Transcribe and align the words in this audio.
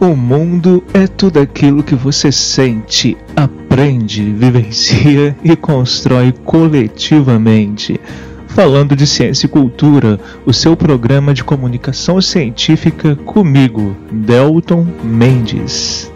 O 0.00 0.16
mundo 0.16 0.82
é 0.94 1.06
tudo 1.06 1.38
aquilo 1.38 1.82
que 1.82 1.94
você 1.94 2.32
sente, 2.32 3.18
aprende, 3.36 4.32
vivencia 4.32 5.36
e 5.44 5.54
constrói 5.54 6.32
coletivamente. 6.32 8.00
Falando 8.48 8.96
de 8.96 9.06
ciência 9.06 9.44
e 9.44 9.50
cultura, 9.50 10.18
o 10.46 10.54
seu 10.54 10.74
programa 10.74 11.34
de 11.34 11.44
comunicação 11.44 12.18
científica 12.18 13.14
comigo, 13.14 13.94
Delton 14.10 14.86
Mendes. 15.04 16.10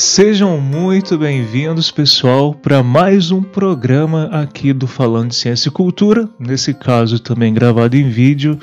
Sejam 0.00 0.58
muito 0.58 1.18
bem-vindos, 1.18 1.90
pessoal, 1.90 2.54
para 2.54 2.82
mais 2.82 3.30
um 3.30 3.42
programa 3.42 4.30
aqui 4.32 4.72
do 4.72 4.86
Falando 4.86 5.28
de 5.28 5.36
Ciência 5.36 5.68
e 5.68 5.70
Cultura, 5.70 6.26
nesse 6.38 6.72
caso 6.72 7.18
também 7.18 7.52
gravado 7.52 7.94
em 7.98 8.08
vídeo, 8.08 8.58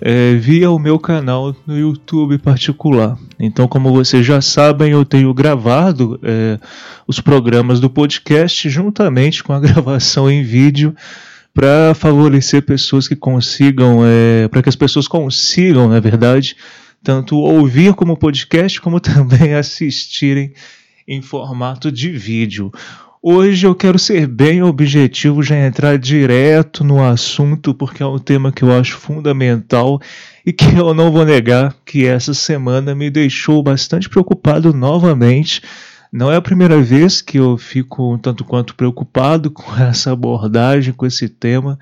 é, 0.00 0.36
via 0.36 0.70
o 0.70 0.78
meu 0.78 0.96
canal 0.96 1.56
no 1.66 1.76
YouTube 1.76 2.38
particular. 2.38 3.18
Então, 3.36 3.66
como 3.66 3.92
vocês 3.92 4.24
já 4.24 4.40
sabem, 4.40 4.92
eu 4.92 5.04
tenho 5.04 5.34
gravado 5.34 6.20
é, 6.22 6.56
os 7.04 7.18
programas 7.18 7.80
do 7.80 7.90
podcast 7.90 8.70
juntamente 8.70 9.42
com 9.42 9.52
a 9.52 9.58
gravação 9.60 10.30
em 10.30 10.44
vídeo 10.44 10.94
para 11.52 11.94
favorecer 11.94 12.62
pessoas 12.62 13.08
que 13.08 13.16
consigam, 13.16 14.02
é, 14.04 14.46
para 14.46 14.62
que 14.62 14.68
as 14.68 14.76
pessoas 14.76 15.08
consigam, 15.08 15.88
na 15.88 15.98
verdade, 15.98 16.56
tanto 17.06 17.36
ouvir 17.36 17.94
como 17.94 18.16
podcast, 18.16 18.80
como 18.80 18.98
também 18.98 19.54
assistirem 19.54 20.52
em 21.06 21.22
formato 21.22 21.92
de 21.92 22.10
vídeo. 22.10 22.72
Hoje 23.22 23.64
eu 23.64 23.76
quero 23.76 23.96
ser 23.96 24.26
bem 24.26 24.60
objetivo, 24.60 25.40
já 25.40 25.56
entrar 25.56 25.98
direto 25.98 26.82
no 26.82 27.00
assunto, 27.00 27.72
porque 27.72 28.02
é 28.02 28.06
um 28.06 28.18
tema 28.18 28.50
que 28.50 28.64
eu 28.64 28.72
acho 28.72 28.96
fundamental 28.96 30.00
e 30.44 30.52
que 30.52 30.64
eu 30.76 30.92
não 30.92 31.12
vou 31.12 31.24
negar 31.24 31.76
que 31.84 32.04
essa 32.04 32.34
semana 32.34 32.92
me 32.92 33.08
deixou 33.08 33.62
bastante 33.62 34.08
preocupado 34.08 34.72
novamente. 34.72 35.62
Não 36.12 36.32
é 36.32 36.34
a 36.34 36.42
primeira 36.42 36.80
vez 36.82 37.22
que 37.22 37.38
eu 37.38 37.56
fico 37.56 38.14
um 38.14 38.18
tanto 38.18 38.44
quanto 38.44 38.74
preocupado 38.74 39.48
com 39.48 39.76
essa 39.80 40.10
abordagem, 40.10 40.92
com 40.92 41.06
esse 41.06 41.28
tema. 41.28 41.78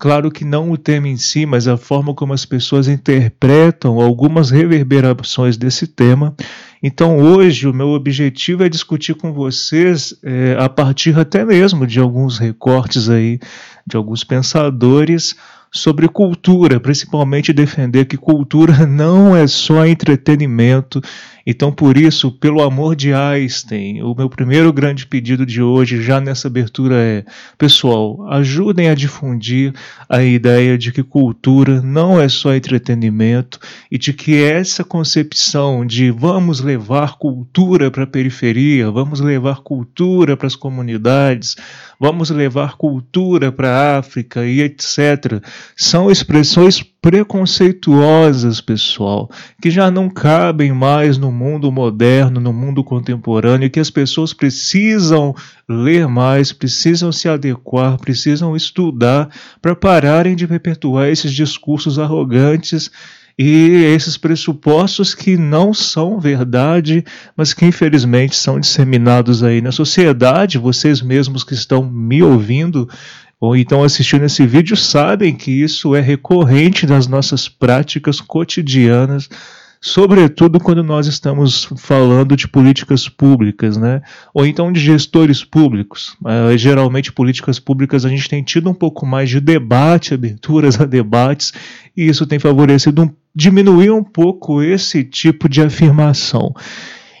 Claro 0.00 0.30
que 0.30 0.46
não 0.46 0.70
o 0.70 0.78
tema 0.78 1.08
em 1.08 1.18
si, 1.18 1.44
mas 1.44 1.68
a 1.68 1.76
forma 1.76 2.14
como 2.14 2.32
as 2.32 2.46
pessoas 2.46 2.88
interpretam 2.88 4.00
algumas 4.00 4.50
reverberações 4.50 5.58
desse 5.58 5.86
tema. 5.86 6.34
Então, 6.82 7.18
hoje, 7.18 7.68
o 7.68 7.74
meu 7.74 7.88
objetivo 7.88 8.64
é 8.64 8.68
discutir 8.70 9.14
com 9.14 9.30
vocês, 9.30 10.14
é, 10.22 10.56
a 10.58 10.70
partir 10.70 11.18
até 11.18 11.44
mesmo 11.44 11.86
de 11.86 12.00
alguns 12.00 12.38
recortes 12.38 13.10
aí, 13.10 13.38
de 13.86 13.94
alguns 13.94 14.24
pensadores, 14.24 15.36
sobre 15.72 16.08
cultura, 16.08 16.80
principalmente 16.80 17.52
defender 17.52 18.06
que 18.06 18.16
cultura 18.16 18.84
não 18.86 19.36
é 19.36 19.46
só 19.46 19.86
entretenimento. 19.86 21.00
Então, 21.46 21.72
por 21.72 21.96
isso, 21.96 22.30
pelo 22.30 22.62
amor 22.62 22.94
de 22.94 23.14
Einstein, 23.14 24.02
o 24.02 24.14
meu 24.14 24.28
primeiro 24.28 24.72
grande 24.72 25.06
pedido 25.06 25.46
de 25.46 25.62
hoje, 25.62 26.02
já 26.02 26.20
nessa 26.20 26.48
abertura, 26.48 26.96
é: 26.96 27.24
pessoal, 27.56 28.26
ajudem 28.30 28.88
a 28.88 28.94
difundir 28.94 29.72
a 30.08 30.22
ideia 30.22 30.76
de 30.76 30.92
que 30.92 31.02
cultura 31.02 31.80
não 31.80 32.20
é 32.20 32.28
só 32.28 32.54
entretenimento 32.54 33.58
e 33.90 33.96
de 33.96 34.12
que 34.12 34.42
essa 34.42 34.84
concepção 34.84 35.84
de 35.84 36.10
vamos 36.10 36.60
levar 36.60 37.16
cultura 37.16 37.90
para 37.90 38.04
a 38.04 38.08
periferia, 38.08 38.90
vamos 38.90 39.20
levar 39.20 39.60
cultura 39.62 40.36
para 40.36 40.46
as 40.46 40.56
comunidades, 40.56 41.56
vamos 41.98 42.30
levar 42.30 42.76
cultura 42.76 43.50
para 43.50 43.70
a 43.70 43.98
África 43.98 44.44
e 44.46 44.60
etc., 44.60 45.42
são 45.76 46.10
expressões 46.10 46.82
preconceituosas, 46.82 48.60
pessoal, 48.60 49.30
que 49.60 49.70
já 49.70 49.90
não 49.90 50.10
cabem 50.10 50.72
mais 50.72 51.16
no 51.16 51.32
mundo 51.32 51.72
moderno, 51.72 52.40
no 52.40 52.52
mundo 52.52 52.84
contemporâneo, 52.84 53.70
que 53.70 53.80
as 53.80 53.90
pessoas 53.90 54.32
precisam 54.32 55.34
ler 55.68 56.06
mais, 56.06 56.52
precisam 56.52 57.10
se 57.10 57.28
adequar, 57.28 57.98
precisam 57.98 58.54
estudar 58.54 59.30
para 59.62 59.74
pararem 59.74 60.36
de 60.36 60.46
perpetuar 60.46 61.08
esses 61.08 61.32
discursos 61.32 61.98
arrogantes 61.98 62.90
e 63.42 63.84
esses 63.94 64.18
pressupostos 64.18 65.14
que 65.14 65.34
não 65.34 65.72
são 65.72 66.20
verdade, 66.20 67.02
mas 67.34 67.54
que 67.54 67.64
infelizmente 67.64 68.36
são 68.36 68.60
disseminados 68.60 69.42
aí 69.42 69.62
na 69.62 69.72
sociedade, 69.72 70.58
vocês 70.58 71.00
mesmos 71.00 71.42
que 71.42 71.54
estão 71.54 71.82
me 71.82 72.22
ouvindo 72.22 72.86
ou 73.40 73.56
então 73.56 73.82
assistindo 73.82 74.24
esse 74.24 74.46
vídeo 74.46 74.76
sabem 74.76 75.34
que 75.34 75.50
isso 75.50 75.96
é 75.96 76.00
recorrente 76.00 76.86
nas 76.86 77.06
nossas 77.06 77.48
práticas 77.48 78.20
cotidianas, 78.20 79.30
sobretudo 79.80 80.60
quando 80.60 80.84
nós 80.84 81.06
estamos 81.06 81.66
falando 81.78 82.36
de 82.36 82.46
políticas 82.46 83.08
públicas, 83.08 83.78
né? 83.78 84.02
Ou 84.34 84.44
então 84.44 84.70
de 84.70 84.78
gestores 84.78 85.42
públicos. 85.42 86.16
Uh, 86.20 86.54
geralmente 86.58 87.10
políticas 87.10 87.58
públicas 87.58 88.04
a 88.04 88.10
gente 88.10 88.28
tem 88.28 88.42
tido 88.42 88.68
um 88.68 88.74
pouco 88.74 89.06
mais 89.06 89.30
de 89.30 89.40
debate, 89.40 90.12
aberturas 90.14 90.78
a 90.78 90.84
debates, 90.84 91.54
e 91.96 92.06
isso 92.06 92.26
tem 92.26 92.38
favorecido 92.38 93.04
um, 93.04 93.10
diminuir 93.34 93.90
um 93.90 94.04
pouco 94.04 94.62
esse 94.62 95.02
tipo 95.02 95.48
de 95.48 95.62
afirmação. 95.62 96.54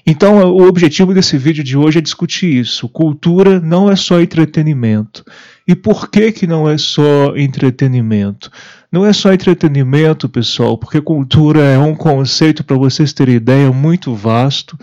Então, 0.06 0.38
o 0.52 0.66
objetivo 0.66 1.12
desse 1.12 1.36
vídeo 1.36 1.62
de 1.62 1.76
hoje 1.76 1.98
é 1.98 2.02
discutir 2.02 2.54
isso. 2.54 2.88
Cultura 2.88 3.60
não 3.60 3.90
é 3.90 3.96
só 3.96 4.20
entretenimento. 4.20 5.24
E 5.66 5.74
por 5.74 6.10
que 6.10 6.32
que 6.32 6.46
não 6.46 6.68
é 6.68 6.76
só 6.78 7.36
entretenimento? 7.36 8.50
Não 8.90 9.06
é 9.06 9.12
só 9.12 9.32
entretenimento, 9.32 10.28
pessoal, 10.28 10.76
porque 10.76 11.00
cultura 11.00 11.60
é 11.60 11.78
um 11.78 11.94
conceito, 11.94 12.64
para 12.64 12.76
vocês 12.76 13.12
terem 13.12 13.36
ideia, 13.36 13.70
muito 13.70 14.14
vasto. 14.14 14.76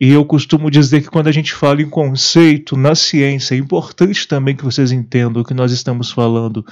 E 0.00 0.10
eu 0.10 0.24
costumo 0.24 0.70
dizer 0.70 1.02
que 1.02 1.10
quando 1.10 1.28
a 1.28 1.32
gente 1.32 1.52
fala 1.52 1.82
em 1.82 1.88
conceito 1.88 2.76
na 2.76 2.94
ciência, 2.94 3.54
é 3.54 3.58
importante 3.58 4.26
também 4.26 4.56
que 4.56 4.64
vocês 4.64 4.90
entendam 4.90 5.44
que 5.44 5.54
nós 5.54 5.70
estamos 5.70 6.10
falando 6.10 6.64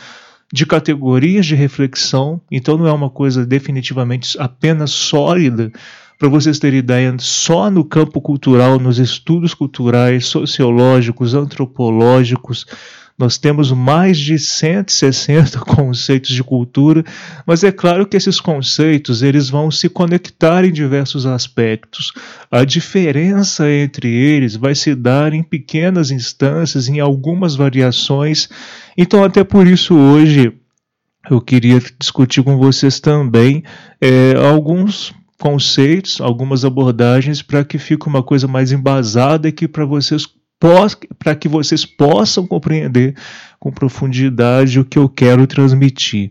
de 0.53 0.67
categorias 0.67 1.47
de 1.47 1.55
reflexão, 1.55 2.41
então 2.51 2.77
não 2.77 2.87
é 2.87 2.93
uma 2.93 3.09
coisa 3.09 3.47
definitivamente 3.47 4.37
apenas 4.41 4.91
sólida, 4.91 5.71
para 6.21 6.29
vocês 6.29 6.59
terem 6.59 6.81
ideia, 6.81 7.17
só 7.19 7.71
no 7.71 7.83
campo 7.83 8.21
cultural, 8.21 8.79
nos 8.79 8.99
estudos 8.99 9.55
culturais, 9.55 10.27
sociológicos, 10.27 11.33
antropológicos, 11.33 12.67
nós 13.19 13.39
temos 13.39 13.73
mais 13.73 14.19
de 14.19 14.39
160 14.39 15.61
conceitos 15.65 16.31
de 16.31 16.45
cultura, 16.45 17.03
mas 17.47 17.65
é 17.65 17.73
claro 17.73 18.07
que 18.07 18.19
esses 18.19 18.39
conceitos 18.39 19.23
eles 19.23 19.49
vão 19.49 19.71
se 19.71 19.89
conectar 19.89 20.63
em 20.63 20.71
diversos 20.71 21.25
aspectos. 21.25 22.13
A 22.51 22.67
diferença 22.67 23.71
entre 23.71 24.15
eles 24.15 24.57
vai 24.57 24.75
se 24.75 24.95
dar 24.95 25.33
em 25.33 25.43
pequenas 25.43 26.11
instâncias, 26.11 26.87
em 26.87 27.01
algumas 27.01 27.57
variações. 27.57 28.47
Então, 28.95 29.25
até 29.25 29.43
por 29.43 29.67
isso 29.67 29.97
hoje 29.97 30.53
eu 31.31 31.41
queria 31.41 31.81
discutir 31.99 32.43
com 32.43 32.59
vocês 32.59 33.01
também 33.01 33.65
é, 34.03 34.35
alguns 34.37 35.15
conceitos, 35.41 36.21
algumas 36.21 36.65
abordagens 36.65 37.41
para 37.41 37.65
que 37.65 37.79
fique 37.79 38.07
uma 38.07 38.23
coisa 38.23 38.47
mais 38.47 38.71
embasada 38.71 39.49
e 39.49 39.53
que 39.53 39.67
para 39.67 39.85
vocês 39.85 40.27
para 41.19 41.35
que 41.35 41.49
vocês 41.49 41.87
possam 41.87 42.47
compreender 42.47 43.17
com 43.59 43.73
profundidade 43.73 44.79
o 44.79 44.85
que 44.85 44.99
eu 44.99 45.09
quero 45.09 45.47
transmitir. 45.47 46.31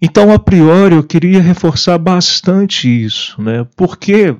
Então, 0.00 0.30
a 0.30 0.38
priori, 0.38 0.94
eu 0.94 1.02
queria 1.02 1.40
reforçar 1.40 1.96
bastante 1.96 2.86
isso, 2.86 3.40
né? 3.40 3.66
Porque 3.74 4.36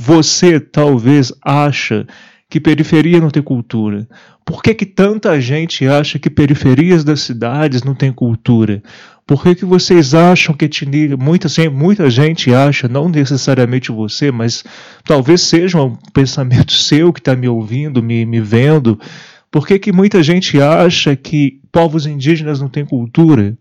você 0.00 0.60
talvez 0.60 1.32
acha 1.44 2.06
que 2.52 2.60
periferia 2.60 3.18
não 3.18 3.30
tem 3.30 3.42
cultura? 3.42 4.06
Por 4.44 4.62
que, 4.62 4.74
que 4.74 4.84
tanta 4.84 5.40
gente 5.40 5.86
acha 5.86 6.18
que 6.18 6.28
periferias 6.28 7.02
das 7.02 7.22
cidades 7.22 7.82
não 7.82 7.94
têm 7.94 8.12
cultura? 8.12 8.82
Por 9.26 9.42
que, 9.42 9.54
que 9.54 9.64
vocês 9.64 10.12
acham 10.12 10.54
que 10.54 10.66
etnia, 10.66 11.16
muita, 11.16 11.48
muita 11.72 12.10
gente 12.10 12.52
acha, 12.52 12.86
não 12.88 13.08
necessariamente 13.08 13.90
você, 13.90 14.30
mas 14.30 14.62
talvez 15.02 15.40
seja 15.40 15.80
um 15.80 15.96
pensamento 16.12 16.74
seu 16.76 17.10
que 17.10 17.20
está 17.20 17.34
me 17.34 17.48
ouvindo, 17.48 18.02
me, 18.02 18.26
me 18.26 18.42
vendo, 18.42 19.00
por 19.50 19.66
que, 19.66 19.78
que 19.78 19.90
muita 19.90 20.22
gente 20.22 20.60
acha 20.60 21.16
que 21.16 21.58
povos 21.72 22.04
indígenas 22.04 22.60
não 22.60 22.68
têm 22.68 22.84
cultura? 22.84 23.56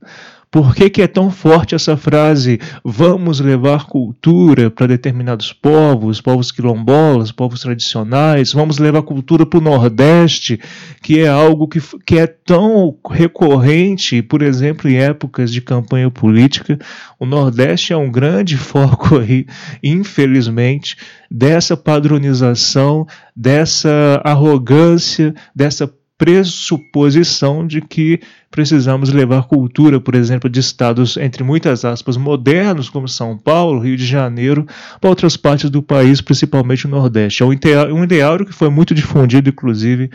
Por 0.52 0.76
que, 0.76 0.90
que 0.90 1.02
é 1.02 1.08
tão 1.08 1.32
forte 1.32 1.76
essa 1.76 1.96
frase? 1.96 2.60
Vamos 2.84 3.40
levar 3.40 3.86
cultura 3.86 4.70
para 4.70 4.88
determinados 4.88 5.54
povos, 5.54 6.20
povos 6.20 6.52
quilombolas, 6.52 7.32
povos 7.32 7.62
tradicionais, 7.62 8.52
vamos 8.52 8.78
levar 8.78 9.02
cultura 9.04 9.46
para 9.46 9.60
o 9.60 9.62
Nordeste, 9.62 10.60
que 11.02 11.22
é 11.22 11.30
algo 11.30 11.70
que, 11.70 11.80
que 12.06 12.20
é 12.20 12.28
tão 12.28 12.94
recorrente, 13.10 14.22
por 14.22 14.42
exemplo, 14.42 14.90
em 14.90 14.98
épocas 14.98 15.54
de 15.54 15.62
campanha 15.62 16.12
política. 16.12 16.78
O 17.18 17.26
Nordeste 17.26 17.94
é 17.94 17.98
um 17.98 18.12
grande 18.12 18.58
foco 18.60 19.20
aí, 19.20 19.46
infelizmente, 19.82 20.98
dessa 21.32 21.78
padronização, 21.78 23.08
dessa 23.34 24.20
arrogância, 24.26 25.34
dessa 25.56 25.88
pressuposição 26.22 27.66
de 27.66 27.82
que 27.82 28.20
precisamos 28.52 29.12
levar 29.12 29.48
cultura, 29.48 30.00
por 30.00 30.14
exemplo, 30.14 30.48
de 30.48 30.60
estados, 30.60 31.18
entre 31.18 31.44
muitas 31.44 31.84
aspas, 31.84 32.16
modernos, 32.16 32.92
como 32.92 33.08
São 33.08 33.36
Paulo, 33.36 33.80
Rio 33.80 33.98
de 33.98 34.06
Janeiro, 34.06 34.68
para 35.00 35.10
outras 35.10 35.36
partes 35.36 35.72
do 35.72 35.82
país, 35.82 36.22
principalmente 36.22 36.86
o 36.86 36.90
Nordeste. 36.90 37.42
É 37.42 37.46
um 37.48 38.04
ideário 38.04 38.46
que 38.46 38.54
foi 38.54 38.70
muito 38.70 38.94
difundido, 38.94 39.50
inclusive, 39.50 40.12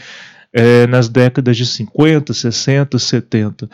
é, 0.52 0.86
nas 0.86 1.08
décadas 1.08 1.56
de 1.56 1.66
50, 1.66 2.32
60, 2.32 3.00
70. 3.00 3.68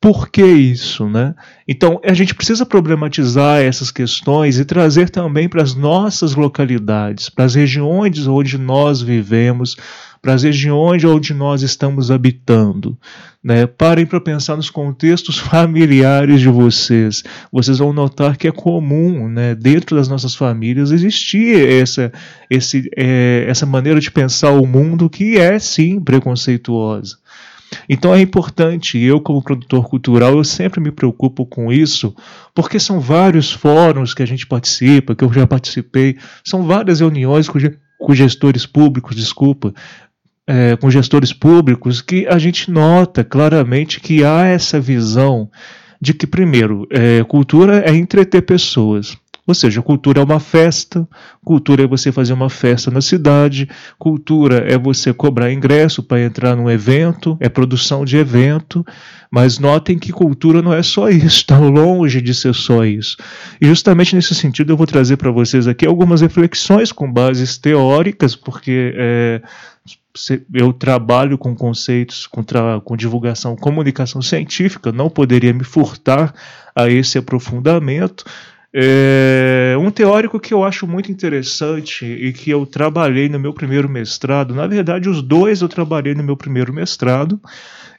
Por 0.00 0.28
que 0.28 0.44
isso, 0.44 1.08
né? 1.08 1.34
Então, 1.66 2.00
a 2.04 2.14
gente 2.14 2.32
precisa 2.32 2.64
problematizar 2.64 3.60
essas 3.60 3.90
questões 3.90 4.56
e 4.56 4.64
trazer 4.64 5.10
também 5.10 5.48
para 5.48 5.62
as 5.62 5.74
nossas 5.74 6.36
localidades, 6.36 7.28
para 7.28 7.44
as 7.44 7.56
regiões 7.56 8.26
onde 8.28 8.56
nós 8.56 9.02
vivemos, 9.02 9.76
para 10.22 10.34
as 10.34 10.44
regiões 10.44 11.02
onde 11.02 11.34
nós 11.34 11.62
estamos 11.62 12.08
habitando. 12.08 12.96
Né? 13.42 13.66
Parem 13.66 14.06
para 14.06 14.20
pensar 14.20 14.56
nos 14.56 14.70
contextos 14.70 15.36
familiares 15.42 16.40
de 16.40 16.48
vocês. 16.48 17.24
Vocês 17.50 17.78
vão 17.78 17.92
notar 17.92 18.36
que 18.36 18.46
é 18.46 18.52
comum, 18.52 19.28
né, 19.28 19.52
dentro 19.56 19.96
das 19.96 20.06
nossas 20.06 20.36
famílias, 20.36 20.92
existir 20.92 21.68
essa, 21.68 22.12
esse, 22.48 22.88
é, 22.96 23.44
essa 23.48 23.66
maneira 23.66 23.98
de 23.98 24.12
pensar 24.12 24.52
o 24.52 24.64
mundo 24.64 25.10
que 25.10 25.36
é, 25.36 25.58
sim, 25.58 26.00
preconceituosa. 26.00 27.16
Então 27.88 28.14
é 28.14 28.20
importante, 28.20 28.98
eu 28.98 29.20
como 29.20 29.42
produtor 29.42 29.88
cultural, 29.88 30.36
eu 30.36 30.44
sempre 30.44 30.80
me 30.80 30.92
preocupo 30.92 31.44
com 31.44 31.72
isso, 31.72 32.14
porque 32.54 32.78
são 32.78 33.00
vários 33.00 33.50
fóruns 33.50 34.14
que 34.14 34.22
a 34.22 34.26
gente 34.26 34.46
participa, 34.46 35.14
que 35.14 35.24
eu 35.24 35.32
já 35.32 35.46
participei, 35.46 36.16
são 36.44 36.64
várias 36.64 37.00
reuniões 37.00 37.48
com, 37.48 37.58
com 37.98 38.14
gestores 38.14 38.66
públicos, 38.66 39.16
desculpa, 39.16 39.72
é, 40.52 40.76
com 40.76 40.90
gestores 40.90 41.32
públicos 41.32 42.02
que 42.02 42.26
a 42.26 42.38
gente 42.38 42.70
nota 42.70 43.24
claramente 43.24 43.98
que 43.98 44.22
há 44.22 44.44
essa 44.44 44.78
visão 44.78 45.50
de 45.98 46.12
que, 46.12 46.26
primeiro, 46.26 46.86
é, 46.90 47.24
cultura 47.24 47.82
é 47.86 47.94
entreter 47.94 48.42
pessoas. 48.42 49.16
Ou 49.46 49.54
seja, 49.54 49.80
cultura 49.80 50.20
é 50.20 50.24
uma 50.24 50.38
festa, 50.38 51.08
cultura 51.42 51.82
é 51.82 51.86
você 51.86 52.12
fazer 52.12 52.34
uma 52.34 52.50
festa 52.50 52.90
na 52.90 53.00
cidade, 53.00 53.66
cultura 53.98 54.58
é 54.70 54.78
você 54.78 55.12
cobrar 55.12 55.50
ingresso 55.50 56.02
para 56.02 56.22
entrar 56.22 56.54
num 56.54 56.70
evento, 56.70 57.36
é 57.40 57.48
produção 57.48 58.04
de 58.04 58.18
evento, 58.18 58.84
mas 59.30 59.58
notem 59.58 59.98
que 59.98 60.12
cultura 60.12 60.60
não 60.60 60.72
é 60.72 60.82
só 60.82 61.08
isso, 61.08 61.26
está 61.26 61.58
longe 61.58 62.20
de 62.20 62.34
ser 62.34 62.54
só 62.54 62.84
isso. 62.84 63.16
E 63.58 63.66
justamente 63.66 64.14
nesse 64.14 64.34
sentido 64.34 64.70
eu 64.70 64.76
vou 64.76 64.86
trazer 64.86 65.16
para 65.16 65.30
vocês 65.30 65.66
aqui 65.66 65.86
algumas 65.86 66.20
reflexões 66.20 66.92
com 66.92 67.10
bases 67.10 67.56
teóricas, 67.56 68.36
porque 68.36 68.92
é, 68.96 69.42
eu 70.52 70.72
trabalho 70.72 71.38
com 71.38 71.54
conceitos, 71.54 72.26
com, 72.26 72.42
tra 72.42 72.80
com 72.80 72.96
divulgação, 72.96 73.56
comunicação 73.56 74.20
científica, 74.20 74.92
não 74.92 75.08
poderia 75.08 75.52
me 75.52 75.64
furtar 75.64 76.34
a 76.74 76.88
esse 76.88 77.18
aprofundamento. 77.18 78.24
É, 78.74 79.76
um 79.78 79.90
teórico 79.90 80.40
que 80.40 80.54
eu 80.54 80.64
acho 80.64 80.86
muito 80.86 81.12
interessante 81.12 82.06
e 82.06 82.32
que 82.32 82.50
eu 82.50 82.64
trabalhei 82.64 83.28
no 83.28 83.38
meu 83.38 83.52
primeiro 83.52 83.88
mestrado, 83.88 84.54
na 84.54 84.66
verdade, 84.66 85.08
os 85.08 85.20
dois 85.22 85.60
eu 85.60 85.68
trabalhei 85.68 86.14
no 86.14 86.22
meu 86.22 86.36
primeiro 86.36 86.72
mestrado. 86.72 87.40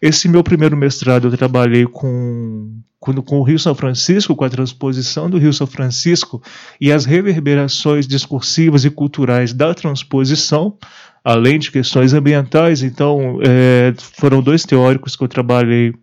Esse 0.02 0.28
meu 0.28 0.44
primeiro 0.44 0.76
mestrado 0.76 1.28
eu 1.28 1.38
trabalhei 1.38 1.86
com, 1.86 2.83
com, 3.04 3.14
com 3.22 3.40
o 3.40 3.44
Rio 3.44 3.60
São 3.60 3.76
Francisco, 3.76 4.34
com 4.34 4.46
a 4.46 4.50
transposição 4.50 5.30
do 5.30 5.38
Rio 5.38 5.52
São 5.52 5.68
Francisco 5.68 6.42
e 6.80 6.90
as 6.90 7.04
reverberações 7.04 8.08
discursivas 8.08 8.86
e 8.86 8.90
culturais 8.90 9.52
da 9.52 9.74
transposição 9.74 10.78
além 11.24 11.60
de 11.60 11.72
questões 11.72 12.14
ambientais. 12.14 12.82
Então, 12.82 13.40
é, 13.42 13.94
foram 13.98 14.42
dois 14.42 14.64
teóricos 14.64 15.16
que 15.16 15.24
eu 15.24 15.28
trabalhei. 15.28 15.94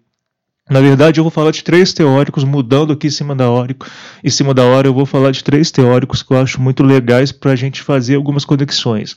Na 0.70 0.80
verdade, 0.80 1.18
eu 1.18 1.24
vou 1.24 1.30
falar 1.30 1.50
de 1.50 1.64
três 1.64 1.92
teóricos, 1.92 2.44
mudando 2.44 2.92
aqui 2.92 3.08
em 3.08 3.10
cima 3.10 3.34
da 3.34 3.50
hora. 3.50 3.74
Em 4.22 4.30
cima 4.30 4.54
da 4.54 4.64
hora, 4.64 4.86
eu 4.86 4.94
vou 4.94 5.04
falar 5.04 5.30
de 5.30 5.42
três 5.42 5.70
teóricos 5.70 6.22
que 6.22 6.32
eu 6.32 6.38
acho 6.38 6.60
muito 6.60 6.82
legais 6.82 7.32
para 7.32 7.52
a 7.52 7.56
gente 7.56 7.82
fazer 7.82 8.14
algumas 8.14 8.44
conexões. 8.44 9.16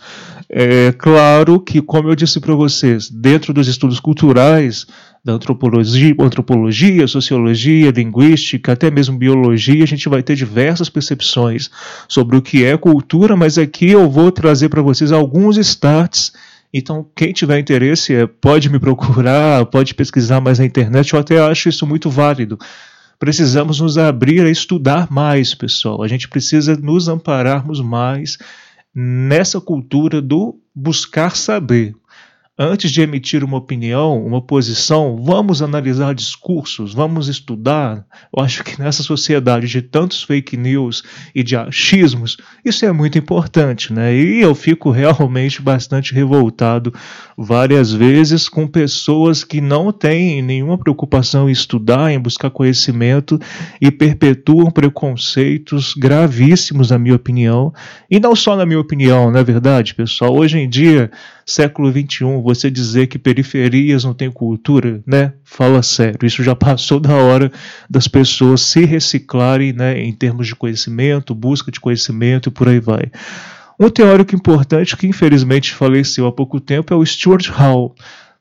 É 0.50 0.92
claro 0.94 1.60
que, 1.60 1.82
como 1.82 2.10
eu 2.10 2.16
disse 2.16 2.40
para 2.40 2.56
vocês, 2.56 3.10
dentro 3.10 3.54
dos 3.54 3.68
estudos 3.68 4.00
culturais, 4.00 4.88
da 5.24 5.34
antropologia, 5.34 6.14
antropologia, 6.20 7.08
sociologia, 7.08 7.92
linguística, 7.92 8.74
até 8.74 8.92
mesmo 8.92 9.18
biologia, 9.18 9.84
a 9.84 9.88
gente 9.88 10.10
vai 10.10 10.22
ter 10.22 10.36
diversas 10.36 10.90
percepções 10.90 11.70
sobre 12.10 12.36
o 12.36 12.42
que 12.42 12.66
é 12.66 12.76
cultura, 12.76 13.36
mas 13.36 13.58
aqui 13.58 13.90
eu 13.92 14.10
vou 14.10 14.32
trazer 14.32 14.68
para 14.68 14.82
vocês 14.82 15.14
alguns 15.14 15.58
starts. 15.58 16.34
Então, 16.74 17.08
quem 17.16 17.32
tiver 17.32 17.58
interesse, 17.58 18.14
é, 18.14 18.28
pode 18.28 18.70
me 18.70 18.80
procurar, 18.80 19.66
pode 19.68 19.94
pesquisar 19.94 20.42
mais 20.42 20.60
na 20.60 20.66
internet, 20.66 21.14
eu 21.14 21.20
até 21.20 21.40
acho 21.40 21.70
isso 21.70 21.88
muito 21.88 22.10
válido. 22.10 22.60
Precisamos 23.18 23.80
nos 23.80 23.98
abrir 23.98 24.46
a 24.46 24.50
estudar 24.50 25.10
mais, 25.10 25.56
pessoal. 25.56 26.04
A 26.04 26.08
gente 26.10 26.28
precisa 26.28 26.76
nos 26.76 27.08
ampararmos 27.08 27.80
mais 27.80 28.38
nessa 28.94 29.62
cultura 29.62 30.22
do 30.22 30.60
buscar 30.76 31.38
saber 31.38 31.96
antes 32.58 32.92
de 32.92 33.02
emitir 33.02 33.44
uma 33.44 33.58
opinião, 33.58 34.24
uma 34.24 34.40
posição, 34.40 35.20
vamos 35.20 35.64
analisar 35.64 36.14
discursos, 36.14 36.94
vamos 36.94 37.28
estudar. 37.28 38.06
Eu 38.36 38.44
acho 38.44 38.64
que 38.64 38.80
nessa 38.80 39.02
sociedade 39.02 39.68
de 39.68 39.82
tantos 39.82 40.22
fake 40.22 40.56
news 40.56 41.04
e 41.34 41.42
de 41.42 41.56
achismos, 41.56 42.38
isso 42.64 42.86
é 42.86 42.92
muito 42.92 43.18
importante, 43.18 43.92
né? 43.92 44.16
E 44.16 44.40
eu 44.40 44.54
fico 44.54 44.92
realmente 44.92 45.64
bastante 45.64 46.14
revoltado 46.14 46.94
várias 47.36 47.92
vezes 47.92 48.48
com 48.48 48.68
pessoas 48.68 49.44
que 49.44 49.60
não 49.60 49.92
têm 49.92 50.42
nenhuma 50.44 50.78
preocupação 50.78 51.50
em 51.50 51.52
estudar, 51.52 52.12
em 52.12 52.20
buscar 52.20 52.52
conhecimento 52.52 53.40
e 53.82 53.90
perpetuam 53.90 54.70
preconceitos 54.70 55.96
gravíssimos, 55.96 56.92
na 56.92 57.00
minha 57.00 57.16
opinião. 57.16 57.74
E 58.12 58.20
não 58.20 58.36
só 58.36 58.56
na 58.56 58.66
minha 58.66 58.80
opinião, 58.80 59.32
não 59.32 59.40
é 59.40 59.44
verdade, 59.44 59.96
pessoal? 59.96 60.36
Hoje 60.36 60.60
em 60.60 60.70
dia 60.70 61.10
século 61.46 61.92
XXI, 61.92 62.42
você 62.44 62.70
dizer 62.70 63.08
que 63.08 63.20
periferias 63.20 64.04
não 64.04 64.14
têm 64.14 64.32
cultura, 64.32 65.02
né? 65.06 65.34
Fala 65.44 65.82
sério, 65.84 66.20
isso 66.24 66.44
já 66.44 66.56
passou 66.56 67.00
da 67.00 67.16
hora 67.16 67.52
das 67.90 68.08
pessoas 68.08 68.62
se 68.62 68.86
reciclarem, 68.86 69.74
né, 69.74 70.00
em 70.00 70.14
termos 70.14 70.48
de 70.48 70.56
conhecimento, 70.56 71.36
busca 71.36 71.72
de 71.72 71.80
conhecimento 71.80 72.50
e 72.50 72.52
por 72.52 72.68
aí 72.68 72.80
vai. 72.80 73.12
Um 73.80 73.90
teórico 73.90 74.36
importante 74.36 74.96
que 74.96 75.08
infelizmente 75.08 75.74
faleceu 75.74 76.28
há 76.28 76.32
pouco 76.32 76.60
tempo 76.60 76.94
é 76.94 76.98
o 76.98 77.06
Stuart 77.06 77.48
Hall. 77.50 77.96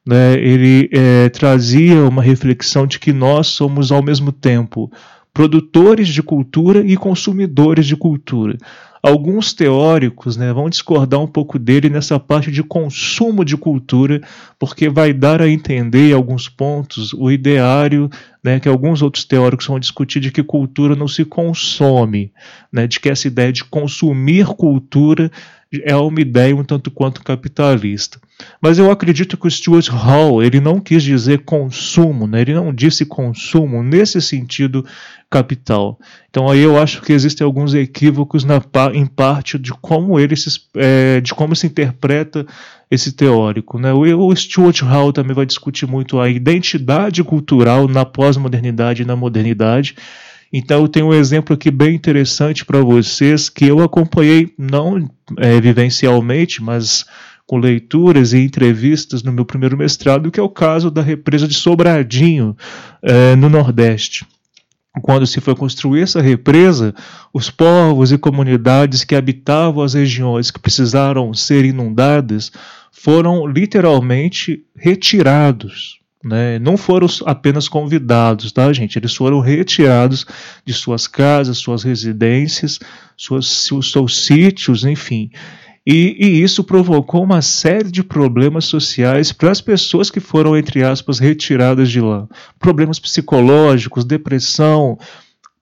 Né? 0.04 0.34
Ele 0.34 0.88
é, 0.92 1.28
trazia 1.28 2.04
uma 2.04 2.22
reflexão 2.22 2.86
de 2.86 2.98
que 2.98 3.12
nós 3.12 3.46
somos 3.48 3.90
ao 3.90 4.02
mesmo 4.02 4.32
tempo 4.32 4.90
produtores 5.32 6.08
de 6.08 6.22
cultura 6.22 6.80
e 6.80 6.96
consumidores 6.96 7.86
de 7.86 7.96
cultura. 7.96 8.58
Alguns 9.02 9.52
teóricos 9.52 10.36
né, 10.36 10.52
vão 10.52 10.70
discordar 10.70 11.18
um 11.18 11.26
pouco 11.26 11.58
dele 11.58 11.90
nessa 11.90 12.20
parte 12.20 12.52
de 12.52 12.62
consumo 12.62 13.44
de 13.44 13.56
cultura, 13.56 14.20
porque 14.60 14.88
vai 14.88 15.12
dar 15.12 15.42
a 15.42 15.48
entender 15.48 16.10
em 16.10 16.12
alguns 16.12 16.48
pontos 16.48 17.12
o 17.12 17.28
ideário 17.28 18.08
né, 18.44 18.60
que 18.60 18.68
alguns 18.68 19.02
outros 19.02 19.24
teóricos 19.24 19.66
vão 19.66 19.80
discutir 19.80 20.20
de 20.20 20.30
que 20.30 20.40
cultura 20.40 20.94
não 20.94 21.08
se 21.08 21.24
consome, 21.24 22.32
né, 22.72 22.86
de 22.86 23.00
que 23.00 23.08
essa 23.08 23.26
ideia 23.26 23.52
de 23.52 23.64
consumir 23.64 24.46
cultura 24.46 25.32
é 25.84 25.96
uma 25.96 26.20
ideia 26.20 26.54
um 26.54 26.64
tanto 26.64 26.90
quanto 26.90 27.22
capitalista. 27.22 28.20
Mas 28.60 28.78
eu 28.78 28.90
acredito 28.90 29.36
que 29.36 29.46
o 29.46 29.50
Stuart 29.50 29.88
Hall 29.88 30.42
ele 30.42 30.60
não 30.60 30.80
quis 30.80 31.02
dizer 31.02 31.44
consumo, 31.44 32.26
né? 32.26 32.40
ele 32.40 32.54
não 32.54 32.74
disse 32.74 33.06
consumo 33.06 33.82
nesse 33.82 34.20
sentido 34.20 34.84
capital. 35.30 35.98
Então 36.28 36.48
aí 36.48 36.60
eu 36.60 36.78
acho 36.78 37.00
que 37.02 37.12
existem 37.12 37.44
alguns 37.44 37.72
equívocos 37.72 38.44
na, 38.44 38.60
em 38.92 39.06
parte 39.06 39.58
de 39.58 39.72
como 39.72 40.18
ele 40.20 40.36
se, 40.36 40.50
é, 40.76 41.20
de 41.20 41.34
como 41.34 41.56
se 41.56 41.66
interpreta 41.66 42.46
esse 42.90 43.12
teórico. 43.12 43.78
Né? 43.78 43.92
O, 43.92 44.26
o 44.26 44.36
Stuart 44.36 44.82
Hall 44.82 45.12
também 45.12 45.34
vai 45.34 45.46
discutir 45.46 45.86
muito 45.86 46.20
a 46.20 46.28
identidade 46.28 47.24
cultural 47.24 47.88
na 47.88 48.04
pós-modernidade 48.04 49.02
e 49.02 49.06
na 49.06 49.16
modernidade. 49.16 49.96
Então 50.52 50.82
eu 50.82 50.88
tenho 50.88 51.06
um 51.06 51.14
exemplo 51.14 51.54
aqui 51.54 51.70
bem 51.70 51.94
interessante 51.94 52.64
para 52.64 52.80
vocês 52.80 53.48
que 53.48 53.64
eu 53.64 53.80
acompanhei 53.80 54.52
não 54.58 55.08
é, 55.38 55.58
vivencialmente, 55.60 56.62
mas 56.62 57.06
com 57.46 57.56
leituras 57.56 58.32
e 58.32 58.38
entrevistas 58.38 59.22
no 59.22 59.32
meu 59.32 59.44
primeiro 59.44 59.76
mestrado, 59.76 60.30
que 60.30 60.38
é 60.38 60.42
o 60.42 60.48
caso 60.48 60.90
da 60.90 61.02
represa 61.02 61.48
de 61.48 61.54
Sobradinho, 61.54 62.56
é, 63.02 63.34
no 63.34 63.48
Nordeste. 63.48 64.26
quando 65.00 65.26
se 65.26 65.40
foi 65.40 65.54
construir 65.54 66.02
essa 66.02 66.20
represa, 66.20 66.94
os 67.32 67.50
povos 67.50 68.12
e 68.12 68.18
comunidades 68.18 69.04
que 69.04 69.14
habitavam 69.14 69.82
as 69.82 69.94
regiões 69.94 70.50
que 70.50 70.60
precisaram 70.60 71.32
ser 71.32 71.64
inundadas 71.64 72.52
foram 72.90 73.46
literalmente 73.46 74.64
retirados. 74.76 76.01
Né? 76.24 76.58
Não 76.58 76.76
foram 76.76 77.08
apenas 77.26 77.68
convidados, 77.68 78.52
tá, 78.52 78.72
gente? 78.72 78.96
Eles 78.96 79.14
foram 79.14 79.40
retirados 79.40 80.24
de 80.64 80.72
suas 80.72 81.06
casas, 81.06 81.58
suas 81.58 81.82
residências, 81.82 82.78
suas, 83.16 83.46
seus, 83.46 83.90
seus 83.90 84.24
sítios, 84.24 84.84
enfim. 84.84 85.30
E, 85.84 86.16
e, 86.18 86.42
isso 86.42 86.62
provocou 86.62 87.24
uma 87.24 87.42
série 87.42 87.90
de 87.90 88.04
problemas 88.04 88.66
sociais 88.66 89.32
para 89.32 89.50
as 89.50 89.60
pessoas 89.60 90.10
que 90.10 90.20
foram, 90.20 90.56
entre 90.56 90.84
aspas, 90.84 91.18
retiradas 91.18 91.90
de 91.90 92.00
lá. 92.00 92.28
Problemas 92.56 93.00
psicológicos, 93.00 94.04
depressão, 94.04 94.96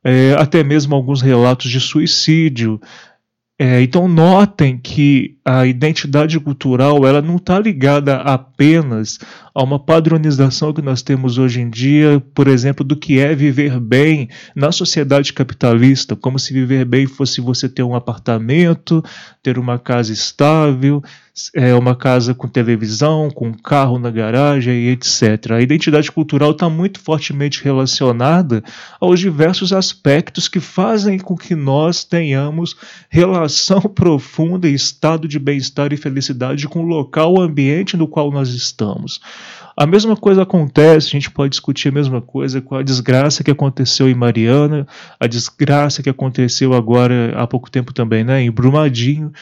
é, 0.05 0.35
até 0.39 0.63
mesmo 0.63 0.95
alguns 0.95 1.23
relatos 1.23 1.71
de 1.71 1.81
suicídio. 1.81 2.79
É, 3.59 3.81
então 3.81 4.07
notem 4.07 4.79
que 4.79 5.39
a 5.59 5.67
identidade 5.67 6.39
cultural 6.39 7.05
ela 7.05 7.21
não 7.21 7.35
está 7.37 7.59
ligada 7.59 8.17
apenas 8.19 9.19
a 9.53 9.65
uma 9.65 9.81
padronização 9.81 10.73
que 10.73 10.81
nós 10.81 11.03
temos 11.03 11.39
hoje 11.39 11.61
em 11.61 11.69
dia, 11.69 12.23
por 12.33 12.47
exemplo, 12.47 12.85
do 12.85 12.97
que 12.97 13.19
é 13.19 13.35
viver 13.35 13.81
bem 13.81 14.29
na 14.55 14.71
sociedade 14.71 15.33
capitalista, 15.33 16.15
como 16.15 16.39
se 16.39 16.53
viver 16.53 16.85
bem 16.85 17.07
fosse 17.07 17.41
você 17.41 17.69
ter 17.69 17.83
um 17.83 17.97
apartamento, 17.97 19.03
ter 19.43 19.59
uma 19.59 19.77
casa 19.77 20.13
estável, 20.13 21.03
é, 21.55 21.75
uma 21.75 21.97
casa 21.97 22.35
com 22.35 22.47
televisão, 22.47 23.31
com 23.31 23.49
um 23.49 23.53
carro 23.53 23.99
na 23.99 24.11
garagem 24.11 24.75
e 24.75 24.89
etc. 24.91 25.53
A 25.53 25.61
identidade 25.61 26.11
cultural 26.13 26.51
está 26.53 26.69
muito 26.69 27.01
fortemente 27.01 27.63
relacionada 27.65 28.63
aos 29.01 29.19
diversos 29.19 29.73
aspectos 29.73 30.49
que 30.49 30.61
fazem 30.61 31.19
com 31.19 31.37
que 31.37 31.55
nós 31.55 32.05
tenhamos 32.05 32.77
relação 33.09 33.81
profunda 33.95 34.69
e 34.69 34.75
estado 34.75 35.27
de 35.27 35.39
bem-estar 35.41 35.93
e 35.93 35.97
felicidade 35.97 36.69
com 36.69 36.85
o 36.85 36.87
local, 36.87 37.35
o 37.35 37.41
ambiente 37.41 37.97
no 37.97 38.07
qual 38.07 38.31
nós 38.31 38.51
estamos. 38.51 39.21
A 39.77 39.87
mesma 39.87 40.17
coisa 40.17 40.43
acontece, 40.43 41.09
a 41.09 41.11
gente 41.11 41.31
pode 41.31 41.51
discutir 41.51 41.89
a 41.89 41.93
mesma 41.93 42.21
coisa 42.21 42.61
com 42.61 42.75
a 42.75 42.83
desgraça 42.83 43.43
que 43.43 43.51
aconteceu 43.51 44.09
em 44.09 44.15
Mariana, 44.15 44.87
a 45.19 45.27
desgraça 45.27 46.03
que 46.03 46.11
aconteceu 46.11 46.75
agora 46.75 47.33
há 47.35 47.47
pouco 47.47 47.71
tempo 47.71 47.93
também, 47.93 48.23
né, 48.23 48.43
em 48.43 48.51
Brumadinho, 48.51 49.33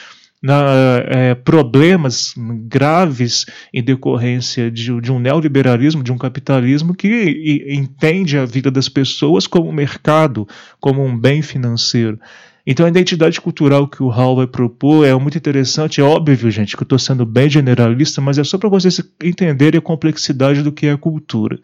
na, 0.43 1.03
é, 1.09 1.35
problemas 1.35 2.35
graves 2.69 3.47
em 3.75 3.83
decorrência 3.83 4.71
de, 4.71 5.01
de, 5.01 5.11
um 5.11 5.19
neoliberalismo, 5.19 6.03
de 6.03 6.13
um 6.13 6.19
capitalismo 6.19 6.95
que 6.95 7.09
e, 7.09 7.75
entende 7.75 8.39
a 8.39 8.45
vida 8.45 8.71
das 8.71 8.89
pessoas 8.89 9.47
como 9.47 9.69
um 9.69 9.73
mercado, 9.73 10.47
como 10.81 11.05
um 11.05 11.19
bem 11.19 11.43
financeiro. 11.43 12.19
Então 12.71 12.85
a 12.85 12.91
identidade 12.91 13.41
cultural 13.41 13.89
que 13.89 14.03
o 14.03 14.11
Hall 14.11 14.37
vai 14.37 14.47
propor 14.47 15.07
é 15.07 15.15
muito 15.15 15.39
interessante. 15.39 16.03
É 16.03 16.05
óbvio, 16.05 16.51
gente, 16.51 16.77
que 16.77 16.83
eu 16.83 16.85
estou 16.85 16.99
sendo 16.99 17.25
bem 17.25 17.49
generalista, 17.49 18.21
mas 18.21 18.37
é 18.37 18.45
só 18.45 18.59
para 18.59 18.69
vocês 18.69 19.01
entenderem 19.25 19.79
a 19.79 19.81
complexidade 19.81 20.63
do 20.63 20.71
que 20.71 20.87
é 20.87 20.93
a 20.93 20.99
cultura. 20.99 21.59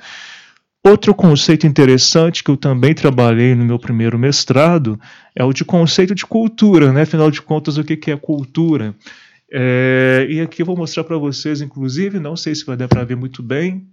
Outro 0.82 1.14
conceito 1.14 1.66
interessante 1.66 2.42
que 2.42 2.50
eu 2.50 2.56
também 2.56 2.94
trabalhei 2.94 3.54
no 3.54 3.66
meu 3.66 3.78
primeiro 3.78 4.18
mestrado 4.18 4.99
é 5.37 5.44
o 5.44 5.52
de 5.52 5.62
conceito 5.62 6.14
de 6.14 6.25
cultura, 6.25 6.90
né? 6.90 7.02
Afinal 7.02 7.30
de 7.30 7.42
contas, 7.42 7.76
o 7.76 7.84
que 7.84 8.11
é 8.11 8.16
cultura? 8.16 8.94
É, 9.52 10.26
e 10.30 10.40
aqui 10.40 10.62
eu 10.62 10.66
vou 10.66 10.76
mostrar 10.76 11.04
para 11.04 11.18
vocês, 11.18 11.61
inclusive, 11.61 12.18
não 12.18 12.34
sei 12.34 12.54
se 12.54 12.64
vai 12.64 12.78
dar 12.78 12.88
para 12.88 13.04
ver 13.04 13.16
muito 13.16 13.42
bem, 13.42 13.87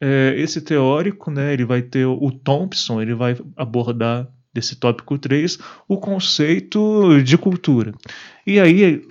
é, 0.00 0.36
esse 0.36 0.60
teórico, 0.60 1.32
né? 1.32 1.52
Ele 1.52 1.64
vai 1.64 1.82
ter 1.82 2.06
o 2.06 2.30
Thompson, 2.30 3.02
ele 3.02 3.12
vai 3.12 3.36
abordar 3.56 4.28
desse 4.52 4.76
tópico 4.76 5.18
3, 5.18 5.58
o 5.88 5.96
conceito 5.96 7.22
de 7.22 7.38
cultura. 7.38 7.92
E 8.46 8.60
aí, 8.60 9.02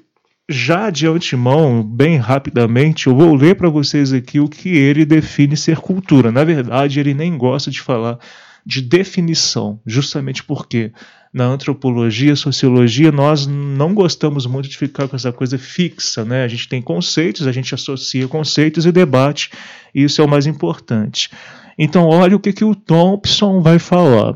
já 0.49 0.89
de 0.89 1.07
antemão, 1.07 1.81
bem 1.83 2.17
rapidamente, 2.17 3.07
eu 3.07 3.15
vou 3.15 3.33
ler 3.33 3.55
para 3.55 3.69
vocês 3.69 4.11
aqui 4.13 4.39
o 4.39 4.49
que 4.49 4.69
ele 4.69 5.05
define 5.05 5.55
ser 5.55 5.77
cultura. 5.77 6.31
Na 6.31 6.43
verdade, 6.43 6.99
ele 6.99 7.13
nem 7.13 7.37
gosta 7.37 7.71
de 7.71 7.81
falar 7.81 8.19
de 8.65 8.81
definição, 8.81 9.79
justamente 9.85 10.43
porque 10.43 10.91
na 11.33 11.45
antropologia, 11.45 12.35
sociologia, 12.35 13.11
nós 13.11 13.47
não 13.47 13.93
gostamos 13.93 14.45
muito 14.45 14.67
de 14.67 14.77
ficar 14.77 15.07
com 15.07 15.15
essa 15.15 15.31
coisa 15.31 15.57
fixa, 15.57 16.25
né? 16.25 16.43
A 16.43 16.47
gente 16.47 16.67
tem 16.67 16.81
conceitos, 16.81 17.47
a 17.47 17.51
gente 17.51 17.73
associa 17.73 18.27
conceitos 18.27 18.85
e 18.85 18.91
debate, 18.91 19.49
e 19.95 20.03
isso 20.03 20.21
é 20.21 20.25
o 20.25 20.27
mais 20.27 20.45
importante. 20.45 21.29
Então, 21.77 22.07
olha 22.07 22.35
o 22.35 22.39
que, 22.39 22.51
que 22.51 22.65
o 22.65 22.75
Thompson 22.75 23.61
vai 23.61 23.79
falar. 23.79 24.35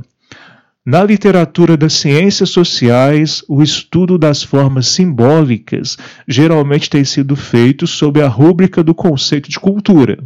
Na 0.86 1.04
literatura 1.04 1.76
das 1.76 1.94
ciências 1.94 2.52
sociais, 2.52 3.44
o 3.48 3.64
estudo 3.64 4.20
das 4.20 4.44
formas 4.44 4.88
simbólicas 4.88 5.98
geralmente 6.28 6.92
tem 6.92 7.04
sido 7.04 7.36
feito 7.36 7.88
sob 7.88 8.22
a 8.22 8.28
rúbrica 8.28 8.84
do 8.84 8.94
conceito 8.94 9.50
de 9.50 9.60
cultura. 9.60 10.24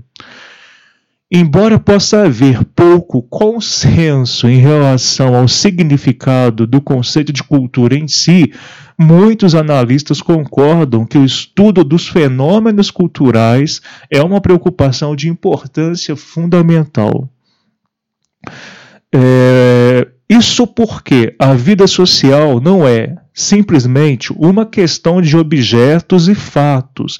Embora 1.32 1.80
possa 1.80 2.24
haver 2.24 2.66
pouco 2.66 3.22
consenso 3.22 4.50
em 4.50 4.58
relação 4.58 5.34
ao 5.34 5.48
significado 5.48 6.68
do 6.68 6.82
conceito 6.82 7.32
de 7.32 7.42
cultura 7.42 7.96
em 7.96 8.08
si, 8.10 8.52
muitos 8.98 9.56
analistas 9.56 10.22
concordam 10.22 11.06
que 11.06 11.18
o 11.18 11.24
estudo 11.24 11.86
dos 11.86 12.10
fenômenos 12.10 12.92
culturais 12.92 13.80
é 14.12 14.22
uma 14.22 14.42
preocupação 14.42 15.16
de 15.16 15.30
importância 15.30 16.18
fundamental. 16.18 17.30
É, 19.14 20.08
isso 20.30 20.68
porque 20.68 21.36
a 21.40 21.56
vida 21.56 21.88
social 21.88 22.62
não 22.62 22.88
é 22.88 23.16
simplesmente 23.34 24.32
uma 24.34 24.64
questão 24.64 25.22
de 25.22 25.36
objetos 25.36 26.28
e 26.28 26.36
fatos 26.36 27.18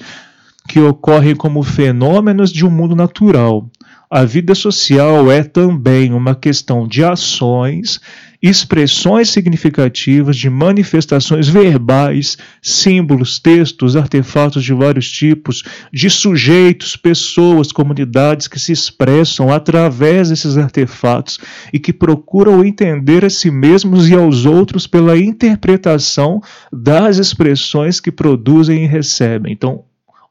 que 0.68 0.78
ocorrem 0.78 1.34
como 1.34 1.62
fenômenos 1.64 2.52
de 2.52 2.64
um 2.64 2.70
mundo 2.70 2.94
natural. 2.94 3.68
A 4.12 4.24
vida 4.24 4.56
social 4.56 5.30
é 5.30 5.44
também 5.44 6.12
uma 6.12 6.34
questão 6.34 6.88
de 6.88 7.04
ações, 7.04 8.00
expressões 8.42 9.30
significativas 9.30 10.36
de 10.36 10.50
manifestações 10.50 11.46
verbais, 11.46 12.36
símbolos, 12.60 13.38
textos, 13.38 13.94
artefatos 13.94 14.64
de 14.64 14.74
vários 14.74 15.08
tipos, 15.08 15.62
de 15.92 16.10
sujeitos, 16.10 16.96
pessoas, 16.96 17.70
comunidades 17.70 18.48
que 18.48 18.58
se 18.58 18.72
expressam 18.72 19.52
através 19.52 20.30
desses 20.30 20.58
artefatos 20.58 21.38
e 21.72 21.78
que 21.78 21.92
procuram 21.92 22.64
entender 22.64 23.24
a 23.24 23.30
si 23.30 23.48
mesmos 23.48 24.08
e 24.08 24.14
aos 24.16 24.44
outros 24.44 24.88
pela 24.88 25.16
interpretação 25.16 26.42
das 26.72 27.18
expressões 27.18 28.00
que 28.00 28.10
produzem 28.10 28.82
e 28.82 28.88
recebem. 28.88 29.52
Então, 29.52 29.84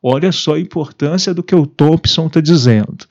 olha 0.03 0.33
só 0.33 0.55
a 0.55 0.59
importância 0.59 1.33
do 1.33 1.41
que 1.41 1.55
o 1.55 1.65
Thompson 1.65 2.27
está 2.27 2.41
dizendo. 2.41 3.07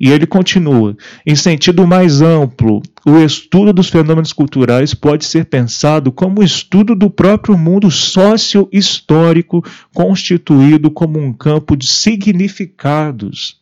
E 0.00 0.10
ele 0.10 0.26
continua: 0.26 0.96
em 1.26 1.34
sentido 1.34 1.86
mais 1.86 2.22
amplo, 2.22 2.80
o 3.04 3.18
estudo 3.18 3.70
dos 3.70 3.90
fenômenos 3.90 4.32
culturais 4.32 4.94
pode 4.94 5.26
ser 5.26 5.44
pensado 5.44 6.10
como 6.10 6.40
o 6.40 6.44
estudo 6.44 6.94
do 6.94 7.10
próprio 7.10 7.58
mundo 7.58 7.90
sócio-histórico 7.90 9.62
constituído 9.92 10.90
como 10.90 11.18
um 11.18 11.34
campo 11.34 11.76
de 11.76 11.86
significados. 11.86 13.60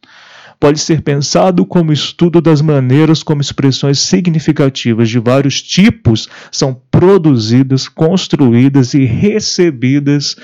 Pode 0.61 0.81
ser 0.81 1.03
pensado 1.03 1.65
como 1.65 1.93
estudo 1.93 2.41
das 2.41 2.61
maneiras 2.61 3.23
como 3.23 3.41
expressões 3.41 4.01
significativas 4.01 5.09
de 5.09 5.21
vários 5.21 5.63
tipos 5.63 6.29
são 6.51 6.81
produzidas, 6.91 7.87
construídas 7.87 8.93
e 8.93 9.05
recebidas 9.05 10.37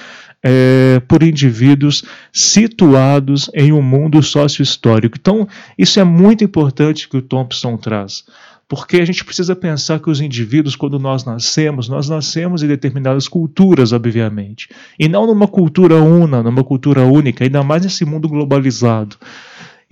é, 0.46 1.00
por 1.08 1.22
indivíduos 1.22 2.04
situados 2.30 3.50
em 3.54 3.72
um 3.72 3.80
mundo 3.80 4.22
sócio-histórico. 4.22 5.16
Então, 5.18 5.48
isso 5.78 5.98
é 5.98 6.04
muito 6.04 6.44
importante 6.44 7.08
que 7.08 7.16
o 7.16 7.22
Thompson 7.22 7.78
traz. 7.78 8.24
Porque 8.68 8.98
a 8.98 9.04
gente 9.04 9.24
precisa 9.24 9.54
pensar 9.56 10.00
que 10.00 10.10
os 10.10 10.20
indivíduos, 10.20 10.76
quando 10.76 10.98
nós 10.98 11.24
nascemos, 11.24 11.88
nós 11.88 12.08
nascemos 12.08 12.62
em 12.62 12.66
determinadas 12.66 13.28
culturas, 13.28 13.92
obviamente. 13.92 14.68
E 14.98 15.08
não 15.08 15.26
numa 15.26 15.46
cultura 15.46 15.96
una, 15.96 16.42
numa 16.42 16.64
cultura 16.64 17.02
única, 17.02 17.44
ainda 17.44 17.62
mais 17.62 17.82
nesse 17.82 18.04
mundo 18.04 18.28
globalizado. 18.28 19.16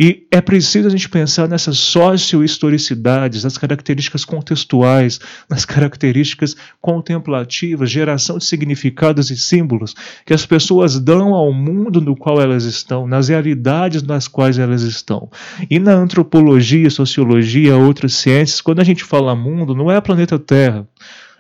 E 0.05 0.27
é 0.33 0.41
preciso 0.41 0.89
a 0.89 0.91
gente 0.91 1.09
pensar 1.09 1.49
nessas 1.49 1.79
socio-historicidades, 1.79 3.45
nas 3.45 3.57
características 3.57 4.25
contextuais, 4.25 5.21
nas 5.49 5.65
características 5.65 6.57
contemplativas, 6.81 7.89
geração 7.89 8.37
de 8.37 8.45
significados 8.45 9.31
e 9.31 9.37
símbolos 9.37 9.95
que 10.27 10.35
as 10.35 10.45
pessoas 10.45 10.99
dão 10.99 11.35
ao 11.35 11.53
mundo 11.53 12.01
no 12.01 12.17
qual 12.17 12.41
elas 12.41 12.65
estão, 12.65 13.07
nas 13.07 13.29
realidades 13.29 14.03
nas 14.03 14.27
quais 14.27 14.59
elas 14.59 14.83
estão. 14.83 15.31
E 15.71 15.79
na 15.79 15.93
antropologia, 15.93 16.91
sociologia, 16.91 17.77
outras 17.77 18.15
ciências, 18.15 18.61
quando 18.61 18.81
a 18.81 18.85
gente 18.85 19.05
fala 19.05 19.37
mundo, 19.37 19.73
não 19.73 19.89
é 19.89 20.01
planeta 20.01 20.37
Terra. 20.37 20.85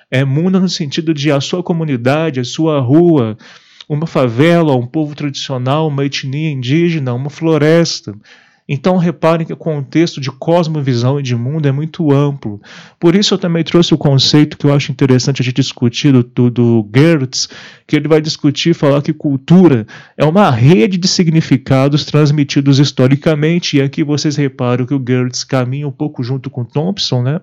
É 0.08 0.24
mundo 0.24 0.60
no 0.60 0.68
sentido 0.68 1.12
de 1.12 1.32
a 1.32 1.40
sua 1.40 1.64
comunidade, 1.64 2.38
a 2.38 2.44
sua 2.44 2.78
rua, 2.78 3.36
uma 3.88 4.06
favela, 4.06 4.76
um 4.76 4.86
povo 4.86 5.16
tradicional, 5.16 5.88
uma 5.88 6.04
etnia 6.04 6.50
indígena, 6.50 7.12
uma 7.12 7.28
floresta. 7.28 8.14
Então 8.68 8.96
reparem 8.96 9.46
que 9.46 9.52
o 9.52 9.56
contexto 9.56 10.20
de 10.20 10.30
cosmovisão 10.30 11.18
e 11.18 11.22
de 11.22 11.34
mundo 11.34 11.66
é 11.66 11.72
muito 11.72 12.12
amplo. 12.12 12.60
Por 12.98 13.16
isso 13.16 13.34
eu 13.34 13.38
também 13.38 13.64
trouxe 13.64 13.92
o 13.92 13.98
conceito 13.98 14.56
que 14.56 14.66
eu 14.66 14.72
acho 14.72 14.92
interessante 14.92 15.42
a 15.42 15.44
gente 15.44 15.56
discutir 15.56 16.12
do, 16.12 16.50
do 16.50 16.88
Gertz, 16.94 17.48
que 17.86 17.96
ele 17.96 18.06
vai 18.06 18.20
discutir 18.20 18.74
falar 18.74 19.02
que 19.02 19.12
cultura 19.12 19.86
é 20.16 20.24
uma 20.24 20.50
rede 20.50 20.96
de 20.96 21.08
significados 21.08 22.04
transmitidos 22.04 22.78
historicamente, 22.78 23.78
e 23.78 23.82
aqui 23.82 24.04
vocês 24.04 24.36
reparam 24.36 24.86
que 24.86 24.94
o 24.94 25.04
Gertz 25.04 25.42
caminha 25.42 25.88
um 25.88 25.92
pouco 25.92 26.22
junto 26.22 26.48
com 26.48 26.64
Thompson, 26.64 27.22
né? 27.22 27.40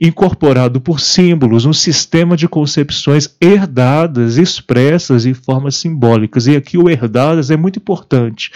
incorporado 0.00 0.78
por 0.78 1.00
símbolos, 1.00 1.64
um 1.64 1.72
sistema 1.72 2.36
de 2.36 2.46
concepções 2.46 3.34
herdadas, 3.40 4.36
expressas 4.36 5.24
em 5.24 5.32
formas 5.32 5.76
simbólicas. 5.76 6.46
E 6.46 6.54
aqui 6.54 6.76
o 6.76 6.90
herdadas 6.90 7.50
é 7.50 7.56
muito 7.56 7.78
importante 7.78 8.50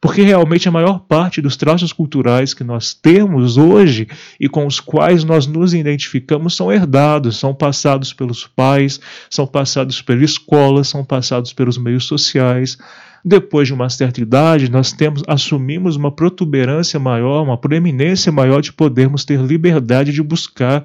porque 0.00 0.22
realmente 0.22 0.66
a 0.66 0.72
maior 0.72 1.00
parte 1.00 1.42
dos 1.42 1.56
traços 1.56 1.92
culturais 1.92 2.54
que 2.54 2.64
nós 2.64 2.94
temos 2.94 3.58
hoje 3.58 4.08
e 4.40 4.48
com 4.48 4.66
os 4.66 4.80
quais 4.80 5.24
nós 5.24 5.46
nos 5.46 5.74
identificamos 5.74 6.56
são 6.56 6.72
herdados, 6.72 7.36
são 7.36 7.54
passados 7.54 8.12
pelos 8.12 8.46
pais, 8.46 8.98
são 9.28 9.46
passados 9.46 10.00
pela 10.00 10.24
escola, 10.24 10.82
são 10.84 11.04
passados 11.04 11.52
pelos 11.52 11.76
meios 11.76 12.06
sociais. 12.06 12.78
Depois 13.22 13.68
de 13.68 13.74
uma 13.74 13.90
certa 13.90 14.22
idade, 14.22 14.70
nós 14.70 14.92
temos 14.92 15.22
assumimos 15.28 15.96
uma 15.96 16.10
protuberância 16.10 16.98
maior, 16.98 17.42
uma 17.42 17.58
proeminência 17.58 18.32
maior 18.32 18.62
de 18.62 18.72
podermos 18.72 19.26
ter 19.26 19.38
liberdade 19.38 20.12
de 20.12 20.22
buscar 20.22 20.82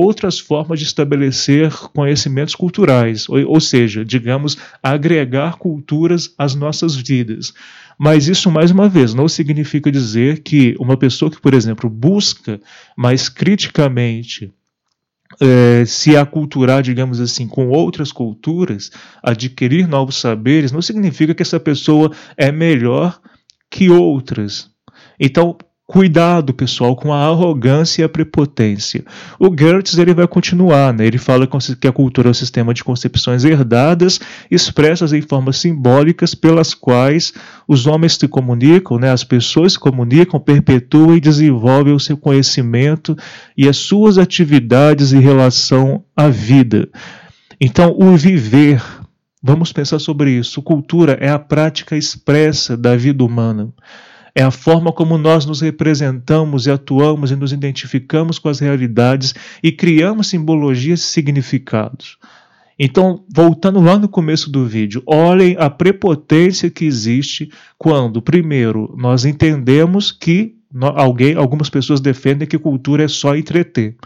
outras 0.00 0.38
formas 0.38 0.78
de 0.78 0.84
estabelecer 0.84 1.72
conhecimentos 1.92 2.54
culturais, 2.54 3.28
ou, 3.28 3.38
ou, 3.46 3.60
seja, 3.60 4.04
digamos, 4.04 4.56
agregar 4.82 5.56
culturas 5.56 6.32
às 6.36 6.54
nossas 6.54 6.94
vidas. 6.94 7.52
Mas 7.98 8.28
isso, 8.28 8.50
mais 8.50 8.70
uma 8.70 8.88
vez, 8.88 9.14
não 9.14 9.28
significa 9.28 9.90
dizer 9.90 10.42
que 10.42 10.74
uma 10.78 10.96
pessoa 10.96 11.30
que, 11.30 11.40
por 11.40 11.54
exemplo, 11.54 11.88
busca 11.88 12.60
mais 12.96 13.28
criticamente 13.28 14.52
é, 15.40 15.84
se 15.86 16.16
aculturar, 16.16 16.82
digamos 16.82 17.20
assim, 17.20 17.48
com 17.48 17.68
outras 17.68 18.12
culturas, 18.12 18.90
adquirir 19.22 19.88
novos 19.88 20.16
saberes, 20.16 20.72
não 20.72 20.82
significa 20.82 21.34
que 21.34 21.42
essa 21.42 21.58
pessoa 21.58 22.12
é 22.36 22.52
melhor 22.52 23.18
que 23.70 23.90
outras. 23.90 24.70
Então, 25.18 25.56
Cuidado, 25.88 26.52
pessoal, 26.52 26.96
com 26.96 27.12
a 27.12 27.28
arrogância 27.28 28.02
e 28.02 28.04
a 28.04 28.08
prepotência. 28.08 29.04
O 29.38 29.54
Gertz 29.56 29.96
ele 29.96 30.12
vai 30.12 30.26
continuar, 30.26 30.92
né? 30.92 31.06
ele 31.06 31.16
fala 31.16 31.48
que 31.80 31.86
a 31.86 31.92
cultura 31.92 32.28
é 32.28 32.32
um 32.32 32.34
sistema 32.34 32.74
de 32.74 32.82
concepções 32.82 33.44
herdadas, 33.44 34.18
expressas 34.50 35.12
em 35.12 35.22
formas 35.22 35.58
simbólicas, 35.58 36.34
pelas 36.34 36.74
quais 36.74 37.32
os 37.68 37.86
homens 37.86 38.14
se 38.14 38.26
comunicam, 38.26 38.98
né? 38.98 39.12
as 39.12 39.22
pessoas 39.22 39.74
se 39.74 39.78
comunicam, 39.78 40.40
perpetuam 40.40 41.14
e 41.14 41.20
desenvolvem 41.20 41.94
o 41.94 42.00
seu 42.00 42.16
conhecimento 42.16 43.16
e 43.56 43.68
as 43.68 43.76
suas 43.76 44.18
atividades 44.18 45.12
em 45.12 45.20
relação 45.20 46.02
à 46.16 46.28
vida. 46.28 46.88
Então, 47.60 47.94
o 47.96 48.16
viver, 48.16 48.82
vamos 49.40 49.72
pensar 49.72 50.00
sobre 50.00 50.32
isso. 50.32 50.60
Cultura 50.62 51.16
é 51.20 51.30
a 51.30 51.38
prática 51.38 51.96
expressa 51.96 52.76
da 52.76 52.96
vida 52.96 53.22
humana. 53.22 53.72
É 54.38 54.42
a 54.42 54.50
forma 54.50 54.92
como 54.92 55.16
nós 55.16 55.46
nos 55.46 55.62
representamos 55.62 56.66
e 56.66 56.70
atuamos 56.70 57.30
e 57.30 57.36
nos 57.36 57.54
identificamos 57.54 58.38
com 58.38 58.50
as 58.50 58.60
realidades 58.60 59.34
e 59.62 59.72
criamos 59.72 60.26
simbologias 60.26 61.00
e 61.00 61.04
significados. 61.04 62.18
Então, 62.78 63.24
voltando 63.34 63.80
lá 63.80 63.98
no 63.98 64.10
começo 64.10 64.50
do 64.50 64.66
vídeo, 64.66 65.02
olhem 65.06 65.56
a 65.58 65.70
prepotência 65.70 66.68
que 66.68 66.84
existe 66.84 67.50
quando, 67.78 68.20
primeiro, 68.20 68.94
nós 68.98 69.24
entendemos 69.24 70.12
que 70.12 70.54
alguém, 70.94 71.34
algumas 71.34 71.70
pessoas 71.70 71.98
defendem 71.98 72.46
que 72.46 72.58
cultura 72.58 73.04
é 73.04 73.08
só 73.08 73.34
entreter, 73.34 73.96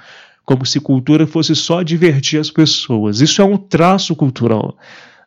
como 0.44 0.64
se 0.64 0.78
cultura 0.78 1.26
fosse 1.26 1.56
só 1.56 1.82
divertir 1.82 2.38
as 2.38 2.52
pessoas. 2.52 3.20
Isso 3.20 3.42
é 3.42 3.44
um 3.44 3.56
traço 3.56 4.14
cultural, 4.14 4.78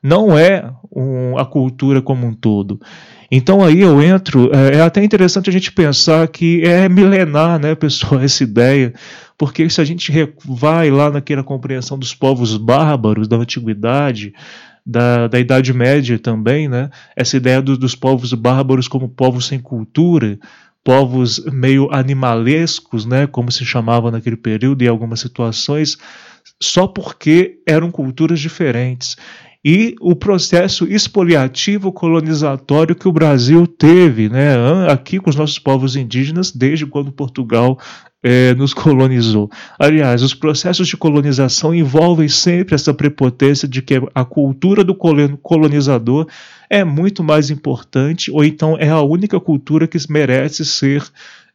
não 0.01 0.37
é 0.37 0.73
um, 0.89 1.37
a 1.37 1.45
cultura 1.45 2.01
como 2.01 2.25
um 2.25 2.33
todo. 2.33 2.79
Então 3.35 3.63
aí 3.63 3.79
eu 3.79 3.99
entro, 3.99 4.51
é, 4.53 4.75
é, 4.75 4.81
até 4.81 5.03
interessante 5.03 5.49
a 5.49 5.53
gente 5.53 5.71
pensar 5.71 6.27
que 6.27 6.61
é 6.61 6.87
milenar, 6.87 7.57
né, 7.57 7.73
pessoal, 7.73 8.21
essa 8.21 8.43
ideia, 8.43 8.93
porque 9.35 9.67
se 9.71 9.81
a 9.81 9.83
gente 9.83 10.11
vai 10.45 10.91
lá 10.91 11.09
naquela 11.09 11.43
compreensão 11.43 11.97
dos 11.97 12.13
povos 12.13 12.55
bárbaros 12.57 13.27
da 13.27 13.35
antiguidade, 13.35 14.35
da, 14.85 15.27
da 15.27 15.39
Idade 15.39 15.73
Média 15.73 16.19
também, 16.19 16.69
né, 16.69 16.91
essa 17.15 17.35
ideia 17.35 17.59
do, 17.59 17.75
dos 17.75 17.95
povos 17.95 18.31
bárbaros 18.33 18.87
como 18.87 19.09
povos 19.09 19.47
sem 19.47 19.59
cultura, 19.59 20.37
povos 20.83 21.43
meio 21.51 21.91
animalescos, 21.91 23.03
né, 23.03 23.25
como 23.25 23.51
se 23.51 23.65
chamava 23.65 24.11
naquele 24.11 24.37
período 24.37 24.83
em 24.83 24.87
algumas 24.87 25.19
situações, 25.19 25.97
só 26.61 26.85
porque 26.85 27.57
eram 27.65 27.89
culturas 27.89 28.39
diferentes 28.39 29.15
e 29.63 29.95
o 30.01 30.15
processo 30.15 30.85
expoliativo 30.85 31.91
colonizatório 31.91 32.95
que 32.95 33.07
o 33.07 33.13
Brasil 33.13 33.65
teve 33.65 34.27
né, 34.27 34.55
aqui 34.89 35.19
com 35.19 35.29
os 35.29 35.35
nossos 35.35 35.57
povos 35.57 35.95
indígenas 35.95 36.51
desde 36.51 36.85
quando 36.85 37.11
Portugal 37.11 37.79
é, 38.21 38.53
nos 38.55 38.73
colonizou. 38.73 39.49
Aliás, 39.79 40.21
os 40.21 40.33
processos 40.33 40.87
de 40.87 40.97
colonização 40.97 41.73
envolvem 41.73 42.27
sempre 42.27 42.75
essa 42.75 42.93
prepotência 42.93 43.67
de 43.67 43.81
que 43.81 44.01
a 44.13 44.25
cultura 44.25 44.83
do 44.83 44.95
colonizador 44.95 46.27
é 46.69 46.83
muito 46.83 47.23
mais 47.23 47.49
importante, 47.49 48.31
ou 48.31 48.43
então 48.43 48.77
é 48.77 48.89
a 48.89 49.01
única 49.01 49.39
cultura 49.39 49.87
que 49.87 49.97
merece 50.09 50.65
ser 50.65 51.03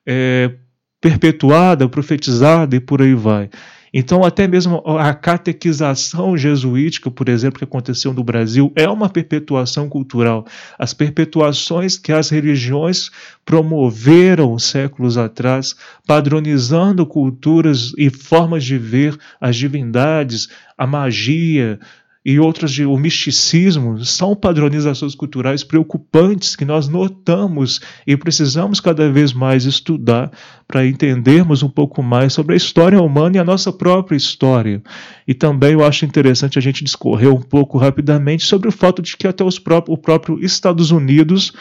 é, 0.06 0.52
perpetuada, 1.00 1.88
profetizada 1.88 2.76
e 2.76 2.80
por 2.80 3.02
aí 3.02 3.14
vai. 3.14 3.50
Então, 3.92 4.24
até 4.24 4.46
mesmo 4.46 4.82
a 4.86 5.14
catequização 5.14 6.36
jesuítica, 6.36 7.10
por 7.10 7.28
exemplo, 7.28 7.58
que 7.58 7.64
aconteceu 7.64 8.12
no 8.12 8.22
Brasil, 8.22 8.72
é 8.76 8.88
uma 8.88 9.08
perpetuação 9.08 9.88
cultural. 9.88 10.46
As 10.78 10.92
perpetuações 10.92 11.96
que 11.96 12.12
as 12.12 12.28
religiões 12.28 13.10
promoveram 13.44 14.58
séculos 14.58 15.16
atrás, 15.16 15.74
padronizando 16.06 17.06
culturas 17.06 17.92
e 17.96 18.10
formas 18.10 18.64
de 18.64 18.76
ver 18.76 19.18
as 19.40 19.56
divindades, 19.56 20.48
a 20.76 20.86
magia, 20.86 21.78
e 22.24 22.38
outras 22.38 22.72
de 22.72 22.84
o 22.84 22.96
misticismo 22.96 24.04
são 24.04 24.34
padronizações 24.34 25.14
culturais 25.14 25.62
preocupantes 25.62 26.56
que 26.56 26.64
nós 26.64 26.88
notamos 26.88 27.80
e 28.06 28.16
precisamos 28.16 28.80
cada 28.80 29.10
vez 29.10 29.32
mais 29.32 29.64
estudar 29.64 30.30
para 30.66 30.86
entendermos 30.86 31.62
um 31.62 31.68
pouco 31.68 32.02
mais 32.02 32.32
sobre 32.32 32.54
a 32.54 32.56
história 32.56 33.00
humana 33.00 33.36
e 33.36 33.40
a 33.40 33.44
nossa 33.44 33.72
própria 33.72 34.16
história. 34.16 34.82
E 35.26 35.32
também 35.32 35.72
eu 35.72 35.84
acho 35.84 36.04
interessante 36.04 36.58
a 36.58 36.62
gente 36.62 36.84
discorrer 36.84 37.32
um 37.32 37.40
pouco 37.40 37.78
rapidamente 37.78 38.44
sobre 38.44 38.68
o 38.68 38.72
fato 38.72 39.00
de 39.00 39.16
que 39.16 39.26
até 39.26 39.44
os 39.44 39.58
próprios, 39.58 39.96
o 39.96 40.00
próprio 40.00 40.44
Estados 40.44 40.90
Unidos 40.90 41.52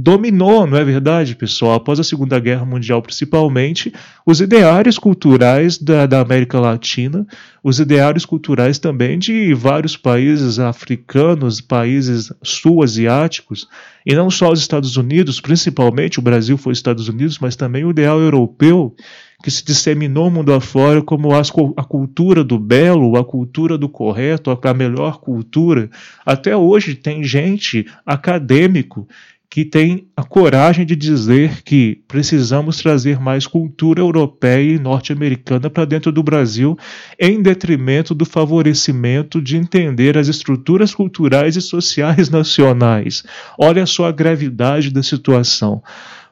dominou, 0.00 0.64
não 0.64 0.78
é 0.78 0.84
verdade, 0.84 1.34
pessoal? 1.34 1.74
Após 1.74 1.98
a 1.98 2.04
Segunda 2.04 2.38
Guerra 2.38 2.64
Mundial, 2.64 3.02
principalmente, 3.02 3.92
os 4.24 4.40
ideários 4.40 4.96
culturais 4.96 5.76
da, 5.76 6.06
da, 6.06 6.20
América 6.20 6.60
Latina, 6.60 7.26
os 7.64 7.80
ideários 7.80 8.24
culturais 8.24 8.78
também 8.78 9.18
de 9.18 9.52
vários 9.54 9.96
países 9.96 10.60
africanos, 10.60 11.60
países 11.60 12.32
sul-asiáticos, 12.44 13.66
e 14.06 14.14
não 14.14 14.30
só 14.30 14.52
os 14.52 14.60
Estados 14.60 14.96
Unidos, 14.96 15.40
principalmente 15.40 16.20
o 16.20 16.22
Brasil 16.22 16.56
foi 16.56 16.72
Estados 16.72 17.08
Unidos, 17.08 17.40
mas 17.40 17.56
também 17.56 17.84
o 17.84 17.90
ideal 17.90 18.20
europeu, 18.20 18.94
que 19.42 19.50
se 19.50 19.64
disseminou 19.64 20.30
mundo 20.30 20.52
afora 20.52 21.02
como 21.02 21.32
a, 21.32 21.40
a 21.76 21.84
cultura 21.84 22.44
do 22.44 22.58
belo, 22.58 23.16
a 23.16 23.24
cultura 23.24 23.76
do 23.76 23.88
correto, 23.88 24.50
a 24.50 24.74
melhor 24.74 25.18
cultura. 25.20 25.90
Até 26.24 26.56
hoje 26.56 26.94
tem 26.94 27.24
gente 27.24 27.84
acadêmico 28.06 29.08
que 29.50 29.64
tem 29.64 30.08
a 30.14 30.22
coragem 30.22 30.84
de 30.84 30.94
dizer 30.94 31.62
que 31.62 32.02
precisamos 32.06 32.76
trazer 32.78 33.18
mais 33.18 33.46
cultura 33.46 34.00
europeia 34.00 34.74
e 34.74 34.78
norte-americana 34.78 35.70
para 35.70 35.86
dentro 35.86 36.12
do 36.12 36.22
Brasil, 36.22 36.76
em 37.18 37.40
detrimento 37.40 38.14
do 38.14 38.26
favorecimento 38.26 39.40
de 39.40 39.56
entender 39.56 40.18
as 40.18 40.28
estruturas 40.28 40.94
culturais 40.94 41.56
e 41.56 41.62
sociais 41.62 42.28
nacionais. 42.28 43.24
Olha 43.58 43.86
só 43.86 44.06
a 44.06 44.12
gravidade 44.12 44.90
da 44.90 45.02
situação. 45.02 45.82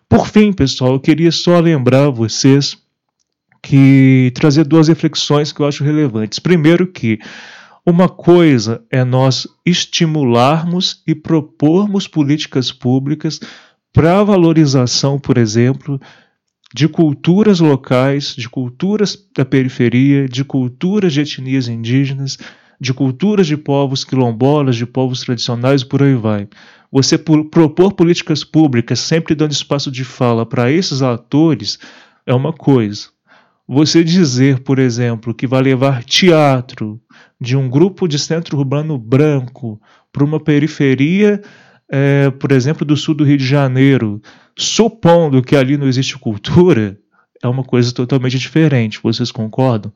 Por 0.09 0.29
fim, 0.29 0.53
pessoal, 0.53 0.93
eu 0.93 1.01
queria 1.01 1.33
só 1.33 1.59
lembrar 1.59 2.11
vocês 2.11 2.77
que 3.63 4.31
trazer 4.35 4.65
duas 4.65 4.89
reflexões 4.89 5.51
que 5.51 5.61
eu 5.61 5.67
acho 5.67 5.83
relevantes. 5.83 6.39
Primeiro 6.39 6.87
que 6.87 7.19
uma 7.87 8.09
coisa 8.09 8.85
é 8.91 9.05
nós 9.05 9.47
estimularmos 9.65 11.03
e 11.07 11.15
propormos 11.15 12.09
políticas 12.09 12.73
públicas 12.73 13.39
para 13.93 14.19
a 14.19 14.25
valorização, 14.25 15.21
por 15.21 15.39
exemplo, 15.39 16.01
de 16.75 16.89
culturas 16.89 17.61
locais, 17.61 18.35
de 18.35 18.49
culturas 18.49 19.17
da 19.35 19.45
periferia, 19.45 20.29
de 20.29 20.45
culturas 20.45 21.13
de 21.13 21.21
etnias 21.21 21.69
indígenas, 21.69 22.37
de 22.81 22.93
culturas 22.93 23.47
de 23.47 23.57
povos 23.57 24.05
quilombolas, 24.05 24.75
de 24.75 24.85
povos 24.85 25.21
tradicionais 25.21 25.85
por 25.85 26.03
aí 26.03 26.15
vai. 26.17 26.49
Você 26.91 27.17
propor 27.17 27.93
políticas 27.93 28.43
públicas 28.43 28.99
sempre 28.99 29.35
dando 29.35 29.53
espaço 29.53 29.91
de 29.93 30.05
fala 30.05 30.45
para 30.45 30.71
esses 30.71 31.03
atores 31.03 31.79
é 32.27 32.35
uma 32.35 32.53
coisa. 32.53 33.09
Você 33.69 34.05
dizer, 34.05 34.61
por 34.61 34.79
exemplo, 34.79 35.35
que 35.35 35.47
vai 35.47 35.63
levar 35.63 36.05
teatro 36.05 37.01
de 37.41 37.57
um 37.57 37.69
grupo 37.69 38.09
de 38.09 38.19
centro 38.19 38.57
urbano 38.57 38.99
branco 38.99 39.81
para 40.13 40.25
uma 40.25 40.41
periferia, 40.41 41.41
é, 41.91 42.31
por 42.31 42.53
exemplo, 42.53 42.85
do 42.85 42.97
sul 42.97 43.15
do 43.15 43.25
Rio 43.25 43.37
de 43.37 43.47
Janeiro, 43.47 44.21
supondo 44.57 45.43
que 45.43 45.55
ali 45.55 45.77
não 45.77 45.87
existe 45.87 46.19
cultura, 46.19 46.99
é 47.43 47.49
uma 47.49 47.63
coisa 47.63 47.93
totalmente 47.93 48.39
diferente, 48.39 49.01
vocês 49.03 49.31
concordam? 49.31 49.93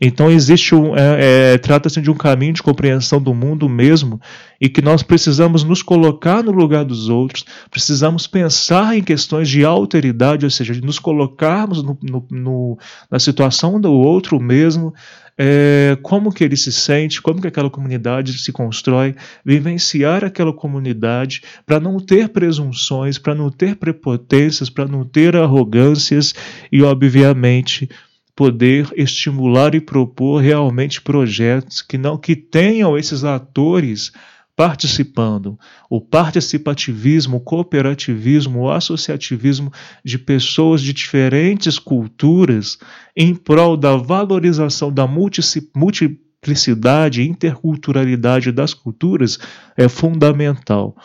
Então 0.00 0.30
existe 0.30 0.74
um, 0.74 0.96
é, 0.96 1.54
é, 1.54 1.58
trata-se 1.58 2.00
de 2.00 2.10
um 2.10 2.14
caminho 2.14 2.52
de 2.52 2.62
compreensão 2.62 3.20
do 3.20 3.34
mundo 3.34 3.68
mesmo 3.68 4.20
e 4.60 4.68
que 4.68 4.82
nós 4.82 5.02
precisamos 5.02 5.64
nos 5.64 5.82
colocar 5.82 6.42
no 6.42 6.52
lugar 6.52 6.84
dos 6.84 7.08
outros, 7.08 7.44
precisamos 7.70 8.26
pensar 8.26 8.96
em 8.96 9.02
questões 9.02 9.48
de 9.48 9.64
alteridade, 9.64 10.44
ou 10.44 10.50
seja, 10.50 10.74
de 10.74 10.82
nos 10.82 10.98
colocarmos 10.98 11.82
no, 11.82 11.98
no, 12.02 12.26
no, 12.30 12.78
na 13.10 13.18
situação 13.18 13.80
do 13.80 13.92
outro 13.92 14.40
mesmo, 14.40 14.92
é, 15.36 15.96
como 16.02 16.32
que 16.32 16.44
ele 16.44 16.56
se 16.56 16.72
sente, 16.72 17.22
como 17.22 17.40
que 17.40 17.48
aquela 17.48 17.70
comunidade 17.70 18.38
se 18.38 18.52
constrói, 18.52 19.14
vivenciar 19.44 20.24
aquela 20.24 20.52
comunidade 20.52 21.42
para 21.64 21.80
não 21.80 21.98
ter 21.98 22.28
presunções, 22.28 23.18
para 23.18 23.34
não 23.34 23.50
ter 23.50 23.76
prepotências, 23.76 24.68
para 24.68 24.86
não 24.86 25.04
ter 25.04 25.36
arrogâncias 25.36 26.34
e, 26.70 26.82
obviamente, 26.82 27.88
poder 28.34 28.88
estimular 28.96 29.74
e 29.74 29.80
propor 29.80 30.40
realmente 30.40 31.00
projetos 31.00 31.82
que 31.82 31.98
não 31.98 32.16
que 32.16 32.34
tenham 32.34 32.96
esses 32.96 33.24
atores 33.24 34.12
participando. 34.56 35.58
O 35.88 36.00
participativismo, 36.00 37.38
o 37.38 37.40
cooperativismo, 37.40 38.60
o 38.60 38.70
associativismo 38.70 39.72
de 40.04 40.18
pessoas 40.18 40.82
de 40.82 40.92
diferentes 40.92 41.78
culturas 41.78 42.78
em 43.16 43.34
prol 43.34 43.76
da 43.76 43.96
valorização 43.96 44.92
da 44.92 45.06
multiplicidade 45.06 47.22
e 47.22 47.28
interculturalidade 47.28 48.52
das 48.52 48.74
culturas 48.74 49.38
é 49.76 49.88
fundamental. 49.88 50.96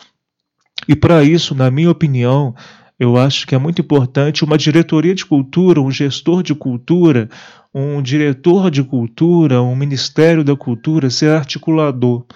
E 0.86 0.94
para 0.94 1.24
isso, 1.24 1.54
na 1.54 1.70
minha 1.70 1.90
opinião, 1.90 2.54
eu 2.98 3.16
acho 3.16 3.46
que 3.46 3.54
é 3.54 3.58
muito 3.58 3.80
importante 3.80 4.44
uma 4.44 4.58
diretoria 4.58 5.14
de 5.14 5.24
cultura, 5.24 5.80
um 5.80 5.90
gestor 5.90 6.42
de 6.42 6.54
cultura, 6.54 7.28
um 7.72 8.02
diretor 8.02 8.70
de 8.70 8.82
cultura, 8.82 9.62
um 9.62 9.76
ministério 9.76 10.42
da 10.42 10.56
cultura 10.56 11.08
ser 11.08 11.30
articulador 11.30 12.26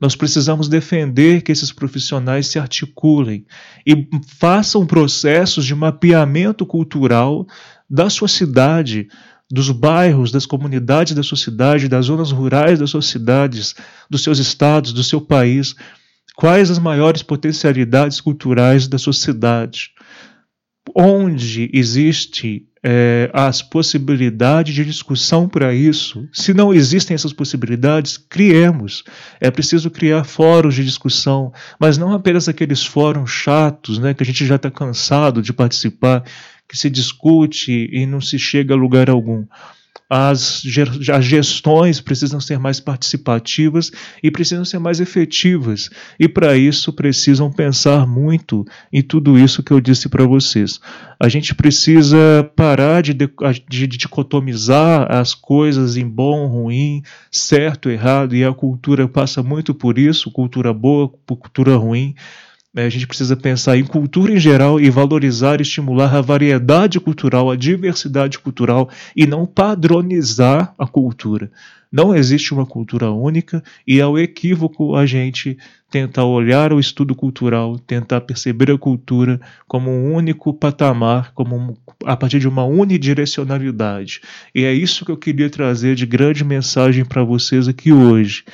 nós 0.00 0.14
precisamos 0.14 0.68
defender 0.68 1.42
que 1.42 1.50
esses 1.50 1.72
profissionais 1.72 2.46
se 2.46 2.58
articulem 2.58 3.44
e 3.86 4.08
façam 4.38 4.86
processos 4.86 5.64
de 5.64 5.74
mapeamento 5.74 6.64
cultural 6.64 7.46
da 7.90 8.08
sua 8.08 8.28
cidade, 8.28 9.08
dos 9.50 9.70
bairros, 9.70 10.30
das 10.30 10.46
comunidades 10.46 11.14
da 11.14 11.22
sua 11.22 11.36
cidade, 11.36 11.88
das 11.88 12.06
zonas 12.06 12.30
rurais 12.30 12.78
das 12.78 12.90
suas 12.90 13.06
cidades, 13.06 13.74
dos 14.08 14.22
seus 14.22 14.38
estados, 14.38 14.92
do 14.92 15.02
seu 15.02 15.20
país. 15.20 15.74
Quais 16.36 16.70
as 16.70 16.78
maiores 16.78 17.22
potencialidades 17.22 18.20
culturais 18.20 18.86
da 18.86 18.98
sua 18.98 19.12
cidade? 19.12 19.90
Onde 20.94 21.68
existe 21.72 22.67
é, 22.82 23.30
as 23.32 23.60
possibilidades 23.62 24.74
de 24.74 24.84
discussão 24.84 25.48
para 25.48 25.74
isso. 25.74 26.28
Se 26.32 26.54
não 26.54 26.72
existem 26.72 27.14
essas 27.14 27.32
possibilidades, 27.32 28.16
criemos. 28.16 29.04
É 29.40 29.50
preciso 29.50 29.90
criar 29.90 30.24
fóruns 30.24 30.74
de 30.74 30.84
discussão, 30.84 31.52
mas 31.78 31.98
não 31.98 32.12
apenas 32.12 32.48
aqueles 32.48 32.84
fóruns 32.84 33.30
chatos, 33.30 33.98
né, 33.98 34.14
que 34.14 34.22
a 34.22 34.26
gente 34.26 34.46
já 34.46 34.56
está 34.56 34.70
cansado 34.70 35.42
de 35.42 35.52
participar, 35.52 36.22
que 36.68 36.76
se 36.76 36.90
discute 36.90 37.88
e 37.92 38.06
não 38.06 38.20
se 38.20 38.38
chega 38.38 38.74
a 38.74 38.76
lugar 38.76 39.08
algum 39.08 39.44
as, 40.08 40.62
as 41.12 41.24
gestões 41.24 42.00
precisam 42.00 42.40
ser 42.40 42.58
mais 42.58 42.80
participativas 42.80 43.90
e 44.22 44.30
precisam 44.30 44.64
ser 44.64 44.78
mais 44.78 45.00
efetivas. 45.00 45.90
E 46.18 46.26
para 46.26 46.56
isso 46.56 46.92
precisam 46.92 47.52
pensar 47.52 48.06
muito 48.06 48.64
em 48.92 49.02
tudo 49.02 49.38
isso 49.38 49.62
que 49.62 49.72
eu 49.72 49.80
disse 49.80 50.08
para 50.08 50.24
vocês. 50.24 50.80
A 51.20 51.28
gente 51.28 51.54
precisa 51.54 52.50
parar 52.56 53.02
de, 53.02 53.12
de, 53.12 53.26
de 53.68 53.86
dicotomizar 53.86 55.10
as 55.12 55.34
coisas 55.34 55.96
em 55.96 56.08
bom, 56.08 56.46
ruim, 56.46 57.02
certo, 57.30 57.90
errado, 57.90 58.34
e 58.34 58.44
a 58.44 58.52
cultura 58.52 59.06
passa 59.06 59.42
muito 59.42 59.74
por 59.74 59.98
isso 59.98 60.30
cultura 60.30 60.72
boa, 60.72 61.08
cultura 61.26 61.76
ruim. 61.76 62.14
Né, 62.72 62.84
a 62.84 62.88
gente 62.90 63.06
precisa 63.06 63.34
pensar 63.34 63.78
em 63.78 63.84
cultura 63.84 64.32
em 64.32 64.38
geral 64.38 64.78
e 64.78 64.90
valorizar 64.90 65.58
e 65.58 65.62
estimular 65.62 66.14
a 66.14 66.20
variedade 66.20 67.00
cultural, 67.00 67.50
a 67.50 67.56
diversidade 67.56 68.38
cultural 68.38 68.90
e 69.16 69.26
não 69.26 69.46
padronizar 69.46 70.74
a 70.78 70.86
cultura. 70.86 71.50
Não 71.90 72.14
existe 72.14 72.52
uma 72.52 72.66
cultura 72.66 73.10
única 73.10 73.62
e 73.86 73.98
é 73.98 74.06
o 74.06 74.18
equívoco 74.18 74.94
a 74.94 75.06
gente 75.06 75.56
tentar 75.90 76.24
olhar 76.24 76.70
o 76.70 76.78
estudo 76.78 77.14
cultural, 77.14 77.78
tentar 77.78 78.20
perceber 78.20 78.70
a 78.70 78.76
cultura 78.76 79.40
como 79.66 79.90
um 79.90 80.12
único 80.12 80.52
patamar, 80.52 81.32
como 81.32 81.56
um, 81.56 81.74
a 82.04 82.14
partir 82.14 82.38
de 82.38 82.46
uma 82.46 82.64
unidirecionalidade. 82.64 84.20
E 84.54 84.64
é 84.64 84.72
isso 84.74 85.06
que 85.06 85.10
eu 85.10 85.16
queria 85.16 85.48
trazer 85.48 85.94
de 85.94 86.04
grande 86.04 86.44
mensagem 86.44 87.06
para 87.06 87.24
vocês 87.24 87.66
aqui 87.66 87.90
hoje. 87.90 88.44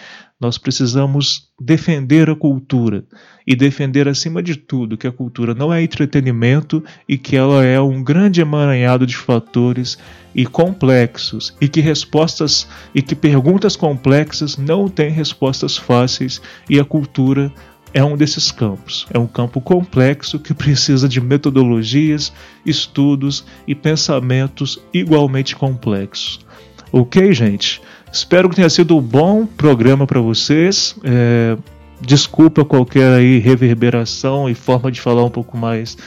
Nós 0.44 0.59
precisamos 0.59 1.48
defender 1.59 2.28
a 2.28 2.37
cultura 2.37 3.02
e 3.46 3.57
defender 3.57 4.07
acima 4.07 4.42
de 4.42 4.57
tudo 4.57 4.94
que 4.94 5.07
a 5.07 5.11
cultura 5.11 5.54
não 5.54 5.72
é 5.72 5.83
entretenimento 5.83 6.85
e 7.09 7.16
que 7.16 7.35
ela 7.35 7.64
é 7.64 7.80
um 7.80 8.04
grande 8.04 8.42
emaranhado 8.42 9.07
de 9.07 9.16
fatores 9.16 9.96
e 10.35 10.44
complexos 10.44 11.57
e 11.62 11.66
que 11.66 11.80
respostas 11.80 12.68
e 12.94 13.00
que 13.00 13.14
perguntas 13.14 13.74
complexas 13.74 14.59
não 14.59 14.87
têm 14.87 15.09
respostas 15.09 15.78
fáceis 15.78 16.42
e 16.68 16.78
a 16.78 16.85
cultura 16.85 17.50
é 17.94 18.04
um 18.04 18.14
desses 18.14 18.52
campos. 18.52 19.07
É 19.14 19.18
um 19.18 19.26
campo 19.26 19.62
complexo 19.62 20.38
que 20.38 20.52
precisa 20.52 21.09
de 21.09 21.22
metodologias, 21.22 22.35
estudos 22.66 23.46
e 23.66 23.74
pensamentos 23.74 24.78
igualmente 24.92 25.57
complexos. 25.57 26.44
Ok, 26.92 27.33
gente? 27.33 27.80
Espero 28.14 28.48
que 28.48 28.55
tenha 28.55 28.70
sido 28.70 28.96
um 28.96 29.00
bom 29.00 29.44
programa 29.44 30.07
para 30.07 30.20
vocês. 30.20 30.94
É, 31.03 31.59
desculpa 32.00 32.64
qualquer 32.64 33.12
aí 33.12 33.40
reverberação 33.40 34.48
e 34.48 34.55
forma 34.55 34.92
de 34.92 35.00
falar 35.00 35.24
um 35.24 35.31
pouco 35.31 35.59
mais 35.59 35.98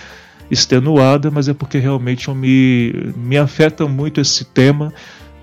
extenuada, 0.50 1.30
mas 1.30 1.50
é 1.50 1.54
porque 1.54 1.78
realmente 1.78 2.32
me, 2.32 3.13
me 3.17 3.38
afeta 3.38 3.89
muito 3.89 4.22
esse 4.22 4.46
tema, 4.46 4.93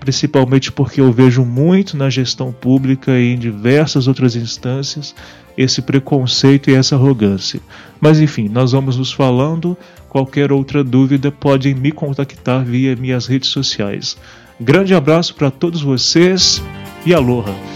principalmente 0.00 0.72
porque 0.72 1.02
eu 1.02 1.12
vejo 1.12 1.44
muito 1.44 1.98
na 1.98 2.08
gestão 2.08 2.50
pública 2.50 3.12
e 3.12 3.34
em 3.34 3.38
diversas 3.38 4.08
outras 4.08 4.34
instâncias 4.34 5.14
esse 5.58 5.82
preconceito 5.82 6.70
e 6.70 6.74
essa 6.74 6.94
arrogância. 6.94 7.60
Mas 8.00 8.18
enfim, 8.20 8.48
nós 8.48 8.72
vamos 8.72 8.96
nos 8.96 9.12
falando. 9.12 9.76
Qualquer 10.08 10.50
outra 10.50 10.82
dúvida 10.82 11.30
podem 11.30 11.74
me 11.74 11.92
contactar 11.92 12.64
via 12.64 12.96
minhas 12.96 13.26
redes 13.26 13.50
sociais. 13.50 14.16
Grande 14.60 14.94
abraço 14.94 15.34
para 15.34 15.50
todos 15.50 15.82
vocês 15.82 16.62
e 17.04 17.12
aloha! 17.12 17.73